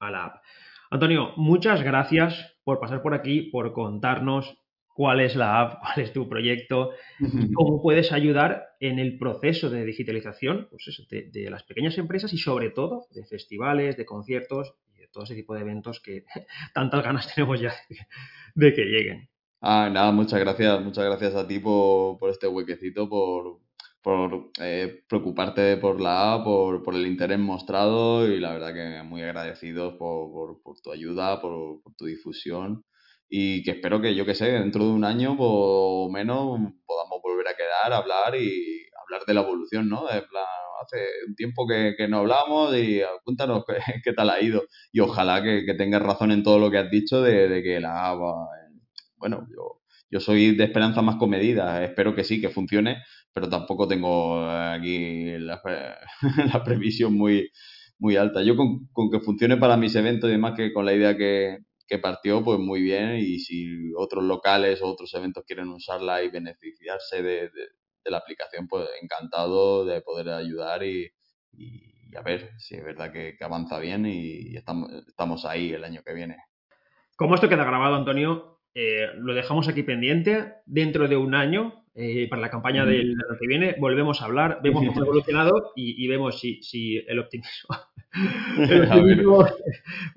a, 0.00 0.10
la 0.10 0.24
app. 0.24 0.42
Antonio, 0.90 1.32
muchas 1.36 1.84
gracias 1.84 2.56
por 2.64 2.80
pasar 2.80 3.02
por 3.02 3.14
aquí, 3.14 3.42
por 3.52 3.72
contarnos 3.72 4.58
cuál 4.88 5.20
es 5.20 5.36
la 5.36 5.60
app, 5.60 5.80
cuál 5.80 6.04
es 6.04 6.12
tu 6.12 6.28
proyecto 6.28 6.90
y 7.20 7.52
cómo 7.52 7.80
puedes 7.80 8.10
ayudar 8.10 8.64
en 8.80 8.98
el 8.98 9.16
proceso 9.16 9.70
de 9.70 9.84
digitalización 9.84 10.66
pues 10.68 11.06
de, 11.08 11.50
las 11.50 11.62
pequeñas 11.62 11.96
empresas 11.98 12.32
y 12.32 12.38
sobre 12.38 12.70
todo 12.70 13.06
de 13.12 13.24
festivales, 13.24 13.96
de 13.96 14.06
conciertos 14.06 14.74
todo 15.12 15.24
ese 15.24 15.34
tipo 15.34 15.54
de 15.54 15.60
eventos 15.60 16.00
que 16.00 16.24
tantas 16.74 17.04
ganas 17.04 17.32
tenemos 17.34 17.60
ya 17.60 17.74
de 18.54 18.72
que 18.72 18.84
lleguen. 18.84 19.28
Ah, 19.60 19.88
nada, 19.92 20.10
muchas 20.10 20.40
gracias, 20.40 20.82
muchas 20.82 21.04
gracias 21.04 21.34
a 21.36 21.46
ti 21.46 21.60
por, 21.60 22.18
este 22.30 22.48
huequecito, 22.48 23.08
por, 23.08 23.60
por 24.02 24.50
eh, 24.60 25.04
preocuparte 25.08 25.76
por 25.76 26.00
la 26.00 26.34
app, 26.34 26.44
por, 26.44 26.82
por, 26.82 26.96
el 26.96 27.06
interés 27.06 27.38
mostrado 27.38 28.26
y 28.26 28.40
la 28.40 28.54
verdad 28.54 28.74
que 28.74 29.02
muy 29.04 29.22
agradecidos 29.22 29.94
por, 29.94 30.60
por 30.62 30.80
tu 30.80 30.90
ayuda, 30.90 31.40
por, 31.40 31.80
tu 31.96 32.06
difusión 32.06 32.84
y 33.28 33.62
que 33.62 33.70
espero 33.72 34.00
que 34.00 34.14
yo 34.16 34.26
que 34.26 34.34
sé, 34.34 34.46
dentro 34.46 34.84
de 34.84 34.90
un 34.90 35.04
año 35.04 35.36
o 35.38 36.10
menos 36.10 36.58
podamos 36.84 37.22
volver 37.22 37.46
a 37.46 37.56
quedar, 37.56 37.92
hablar 37.92 38.34
y 38.34 38.84
de 39.26 39.34
la 39.34 39.42
evolución, 39.42 39.88
¿no? 39.88 40.06
De 40.06 40.22
plan, 40.22 40.44
hace 40.82 40.98
un 41.26 41.34
tiempo 41.34 41.66
que, 41.66 41.94
no 42.08 42.18
hablamos 42.18 42.76
y 42.76 43.00
ah, 43.02 43.08
cuéntanos 43.24 43.64
qué, 44.04 44.12
tal 44.12 44.30
ha 44.30 44.40
ido. 44.40 44.62
Y 44.92 45.00
ojalá 45.00 45.42
que, 45.42 45.74
tengas 45.74 46.02
razón 46.02 46.32
en 46.32 46.42
todo 46.42 46.58
lo 46.58 46.70
que 46.70 46.78
has 46.78 46.90
dicho 46.90 47.22
de, 47.22 47.62
que 47.62 47.80
la... 47.80 48.14
Bueno, 49.16 49.46
yo, 49.50 49.80
yo 50.10 50.20
soy 50.20 50.56
de 50.56 50.64
esperanza 50.64 51.00
más 51.02 51.16
comedida, 51.16 51.84
espero 51.84 52.14
que 52.14 52.24
sí, 52.24 52.40
que 52.40 52.50
funcione, 52.50 53.02
pero 53.32 53.48
tampoco 53.48 53.86
tengo 53.88 54.44
aquí 54.46 55.38
la, 55.38 55.60
la 56.52 56.64
previsión 56.64 57.14
muy, 57.14 57.50
muy 57.98 58.16
alta. 58.16 58.42
Yo 58.42 58.56
con, 58.56 58.88
con, 58.92 59.10
que 59.10 59.20
funcione 59.20 59.56
para 59.56 59.76
mis 59.76 59.94
eventos 59.94 60.28
y 60.28 60.32
demás, 60.32 60.54
que 60.56 60.72
con 60.72 60.84
la 60.84 60.92
idea 60.92 61.16
que, 61.16 61.58
que 61.86 61.98
partió, 61.98 62.42
pues 62.42 62.58
muy 62.58 62.82
bien. 62.82 63.16
Y 63.16 63.38
si 63.38 63.92
otros 63.96 64.24
locales 64.24 64.82
o 64.82 64.86
otros 64.86 65.12
eventos 65.14 65.44
quieren 65.46 65.68
usarla 65.68 66.22
y 66.22 66.30
beneficiarse 66.30 67.22
de, 67.22 67.50
la 68.10 68.18
aplicación, 68.18 68.68
pues 68.68 68.88
encantado 69.00 69.84
de 69.84 70.00
poder 70.02 70.30
ayudar 70.30 70.82
y, 70.82 71.10
y, 71.52 72.16
a 72.16 72.22
ver 72.22 72.50
si 72.58 72.74
es 72.74 72.84
verdad 72.84 73.10
que, 73.10 73.36
que 73.36 73.44
avanza 73.44 73.78
bien 73.78 74.04
y 74.06 74.56
estamos, 74.56 74.90
estamos 75.08 75.44
ahí 75.46 75.72
el 75.72 75.84
año 75.84 76.02
que 76.04 76.12
viene. 76.12 76.36
Como 77.16 77.34
esto 77.34 77.48
queda 77.48 77.64
grabado, 77.64 77.94
Antonio, 77.94 78.60
eh, 78.74 79.08
lo 79.16 79.34
dejamos 79.34 79.68
aquí 79.68 79.82
pendiente. 79.82 80.54
Dentro 80.66 81.08
de 81.08 81.16
un 81.16 81.34
año, 81.34 81.84
eh, 81.94 82.26
para 82.28 82.40
la 82.40 82.50
campaña 82.50 82.86
del 82.86 83.10
año 83.10 83.38
que 83.38 83.46
viene, 83.46 83.76
volvemos 83.78 84.22
a 84.22 84.24
hablar, 84.24 84.60
vemos 84.62 84.84
cómo 84.86 85.00
ha 85.00 85.04
evolucionado 85.04 85.72
y, 85.76 86.02
y 86.02 86.08
vemos 86.08 86.40
si, 86.40 86.62
si, 86.62 86.96
el 86.96 87.18
optimismo, 87.18 87.76
el 88.58 88.84
optimismo 88.84 89.46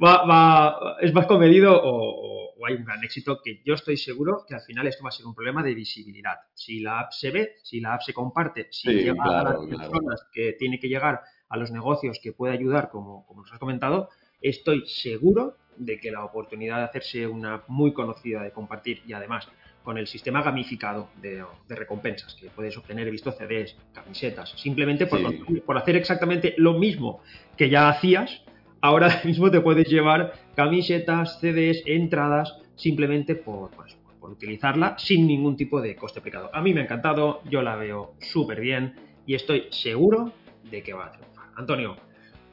va, 0.04 0.26
va, 0.26 0.98
es 1.02 1.14
más 1.14 1.26
comedido 1.26 1.80
o, 1.84 2.45
hay 2.66 2.76
un 2.76 2.86
gran 2.86 3.04
éxito, 3.04 3.42
que 3.44 3.62
yo 3.66 3.74
estoy 3.74 3.98
seguro 3.98 4.46
que 4.48 4.56
al 4.56 4.62
final 4.62 4.88
esto 4.88 5.04
va 5.04 5.10
a 5.10 5.12
ser 5.12 5.26
un 5.26 5.36
problema 5.36 5.64
de 5.64 5.74
visibilidad. 5.74 6.36
Si 6.54 6.80
la 6.80 7.00
app 7.00 7.12
se 7.12 7.32
ve, 7.32 7.56
si 7.64 7.80
la 7.80 7.94
app 7.94 8.02
se 8.02 8.14
comparte, 8.14 8.68
si 8.72 8.90
sí, 8.90 8.94
llega 8.96 9.14
claro, 9.14 9.50
a 9.50 9.54
las 9.54 9.66
personas 9.68 9.92
claro. 9.92 10.32
que 10.34 10.54
tiene 10.54 10.80
que 10.80 10.88
llegar 10.88 11.22
a 11.50 11.58
los 11.58 11.72
negocios 11.72 12.20
que 12.22 12.34
puede 12.34 12.54
ayudar, 12.54 12.90
como, 12.90 13.26
como 13.26 13.42
nos 13.42 13.52
has 13.52 13.60
comentado, 13.60 14.10
estoy 14.42 14.86
seguro 14.88 15.58
de 15.78 16.00
que 16.00 16.12
la 16.12 16.24
oportunidad 16.24 16.78
de 16.78 16.84
hacerse 16.84 17.28
una 17.28 17.64
muy 17.68 17.94
conocida, 17.94 18.44
de 18.44 18.52
compartir 18.52 19.02
y 19.06 19.14
además 19.14 19.48
con 19.84 19.98
el 19.98 20.08
sistema 20.08 20.42
gamificado 20.42 21.10
de, 21.22 21.44
de 21.68 21.76
recompensas 21.76 22.34
que 22.34 22.50
puedes 22.50 22.76
obtener, 22.76 23.08
he 23.08 23.12
visto 23.12 23.32
CDs, 23.32 23.78
camisetas, 23.94 24.50
simplemente 24.58 25.06
por, 25.06 25.20
sí. 25.20 25.62
por, 25.66 25.78
hacer 25.78 25.96
exactamente 25.96 26.56
lo 26.58 26.74
mismo 26.74 27.22
que 27.56 27.70
ya 27.70 27.90
hacías, 27.90 28.42
ahora 28.86 29.22
mismo 29.26 29.50
te 29.50 29.62
puedes 29.62 29.88
llevar 29.88 30.34
camisetas, 30.56 31.40
CDs, 31.40 31.84
entradas, 31.86 32.58
simplemente 32.76 33.36
por, 33.36 33.72
pues, 33.72 33.98
por 34.20 34.32
utilizarla 34.32 34.96
sin 34.98 35.28
ningún 35.28 35.58
tipo 35.58 35.82
de 35.82 35.96
coste 35.96 36.20
aplicado. 36.20 36.50
A 36.54 36.62
mí 36.62 36.74
me 36.74 36.82
ha 36.82 36.84
encantado, 36.84 37.42
yo 37.50 37.62
la 37.62 37.76
veo 37.76 38.14
súper 38.20 38.62
bien 38.62 38.96
y 39.26 39.34
estoy 39.36 39.68
seguro 39.72 40.32
de 40.70 40.84
que 40.84 40.94
va 40.94 41.08
a 41.08 41.12
triunfar. 41.12 41.46
Antonio, 41.56 41.96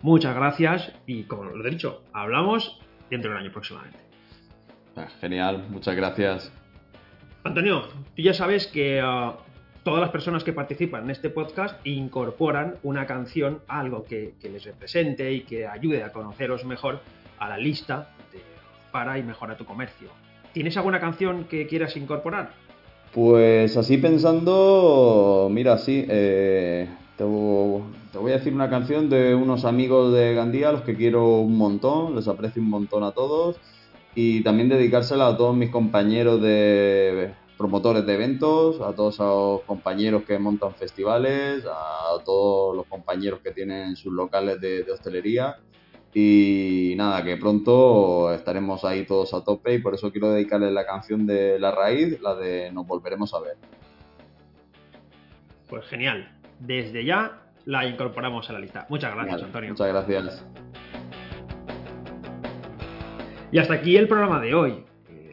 muchas 0.01 0.35
gracias 0.35 0.93
y 1.07 1.25
como 1.25 1.45
lo 1.45 1.67
he 1.67 1.71
dicho, 1.71 2.03
hablamos 2.13 2.81
dentro 3.11 3.31
del 3.31 3.41
año 3.41 3.53
próximamente. 3.53 3.99
Ah, 4.97 5.09
genial, 5.21 5.67
muchas 5.69 5.97
gracias. 5.97 6.53
Antonio, 7.45 7.89
tú 8.15 8.23
ya 8.23 8.35
sabes 8.35 8.67
que 8.69 9.03
uh, 9.03 9.35
todas 9.83 10.01
las 10.01 10.11
personas 10.11 10.45
que 10.45 10.53
participan 10.53 11.05
en 11.05 11.11
este 11.11 11.31
podcast 11.31 11.85
incorporan 11.87 12.77
una 12.83 13.07
canción, 13.07 13.61
algo 13.69 14.05
que, 14.05 14.35
les 14.43 14.65
represente 14.65 15.33
y 15.33 15.41
que 15.41 15.67
ayude 15.67 16.03
a 16.03 16.13
conoceros 16.13 16.65
mejor 16.65 17.01
a 17.39 17.49
la 17.49 17.59
lista 17.59 18.11
de 18.33 18.41
para 18.93 19.19
y 19.19 19.23
mejora 19.23 19.57
tu 19.57 19.65
comercio. 19.65 20.09
¿Tienes 20.53 20.77
alguna 20.77 21.01
canción 21.01 21.45
que 21.45 21.67
quieras 21.67 21.97
incorporar? 21.97 22.53
Pues 23.13 23.77
así 23.77 23.99
pensando, 23.99 25.49
mira, 25.51 25.79
sí, 25.79 26.07
eh, 26.09 26.89
te, 27.17 27.25
te, 27.25 28.19
voy 28.19 28.33
a 28.33 28.37
decir 28.37 28.55
una 28.55 28.71
canción 28.71 29.11
de 29.11 29.35
unos 29.35 29.65
amigos 29.65 30.15
de 30.15 30.35
Gandía, 30.35 30.69
a 30.69 30.73
los 30.73 30.83
que 30.83 30.95
quiero 30.95 31.41
un 31.41 31.57
montón, 31.59 32.15
les 32.15 32.29
aprecio 32.29 32.63
un 32.63 32.71
montón 32.71 33.03
a 33.03 33.13
todos, 33.13 33.57
y 34.15 34.43
también 34.43 34.69
dedicársela 34.69 35.27
a 35.27 35.37
todos 35.37 35.57
mis 35.57 35.71
compañeros 35.71 36.41
de 36.41 37.33
promotores 37.63 38.05
de 38.05 38.15
eventos, 38.15 38.81
a 38.81 38.93
todos 38.93 39.19
los 39.21 39.61
compañeros 39.63 40.25
que 40.25 40.37
montan 40.37 40.75
festivales, 40.75 41.65
a 41.65 42.23
todos 42.25 42.75
los 42.75 42.87
compañeros 42.87 43.39
que 43.39 43.53
tienen 43.53 43.95
sus 43.95 44.13
locales 44.13 44.61
de, 44.61 44.83
de 44.83 44.91
hostelería. 44.91 45.59
Y 46.13 46.95
nada, 46.97 47.23
que 47.23 47.37
pronto 47.37 48.35
estaremos 48.35 48.85
ahí 48.85 49.07
todos 49.07 49.33
a 49.33 49.45
tope 49.45 49.75
y 49.75 49.79
por 49.79 49.95
eso 49.95 50.11
quiero 50.11 50.31
dedicarle 50.31 50.73
la 50.73 50.85
canción 50.85 51.25
de 51.25 51.59
La 51.61 51.71
Raíz, 51.71 52.21
la 52.21 52.35
de 52.35 52.73
Nos 52.73 52.85
volveremos 52.85 53.33
a 53.33 53.41
ver. 53.41 53.57
Pues 55.69 55.87
genial 55.87 56.29
desde 56.59 57.05
ya 57.05 57.43
la 57.65 57.87
incorporamos 57.87 58.51
a 58.51 58.55
la 58.55 58.59
lista. 58.59 58.87
Muchas 58.89 59.15
gracias, 59.15 59.35
vale, 59.37 59.47
Antonio. 59.47 59.71
Muchas 59.71 59.89
gracias. 59.89 60.47
Y 63.53 63.59
hasta 63.59 63.75
aquí 63.75 63.97
el 63.97 64.09
programa 64.09 64.41
de 64.41 64.55
hoy. 64.55 64.85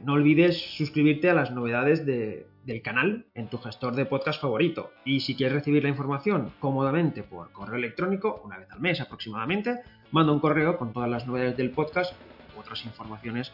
No 0.04 0.14
olvides 0.14 0.76
suscribirte 0.78 1.30
a 1.30 1.34
las 1.34 1.52
novedades 1.52 2.06
de, 2.06 2.48
del 2.66 2.82
canal 2.82 3.26
en 3.34 3.48
tu 3.48 3.58
gestor 3.58 3.96
de 3.96 4.06
podcast 4.06 4.42
favorito. 4.42 4.92
Y 5.06 5.22
si 5.22 5.36
quieres 5.36 5.56
recibir 5.56 5.84
la 5.84 5.90
información 5.90 6.54
cómodamente 6.60 7.24
por 7.24 7.52
correo 7.52 7.78
electrónico, 7.78 8.42
una 8.46 8.58
vez 8.58 8.70
al 8.72 8.80
mes 8.80 9.02
aproximadamente, 9.02 9.80
manda 10.12 10.32
un 10.32 10.40
correo 10.40 10.78
con 10.78 10.94
todas 10.94 11.10
las 11.10 11.28
novedades 11.28 11.58
del 11.58 11.72
podcast 11.72 12.14
u 12.56 12.60
otras 12.60 12.86
informaciones 12.86 13.52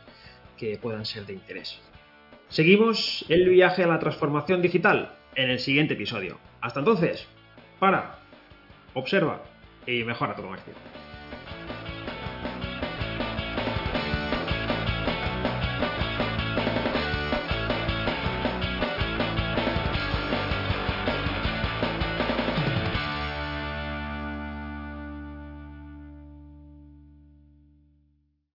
que 0.57 0.77
puedan 0.77 1.05
ser 1.05 1.25
de 1.25 1.33
interés. 1.33 1.79
Seguimos 2.49 3.25
el 3.29 3.49
viaje 3.49 3.83
a 3.83 3.87
la 3.87 3.99
transformación 3.99 4.61
digital 4.61 5.15
en 5.35 5.49
el 5.49 5.59
siguiente 5.59 5.95
episodio. 5.95 6.37
Hasta 6.61 6.79
entonces, 6.79 7.27
para, 7.79 8.19
observa 8.93 9.43
y 9.87 10.03
mejora 10.03 10.35
tu 10.35 10.41
comercio. 10.41 10.73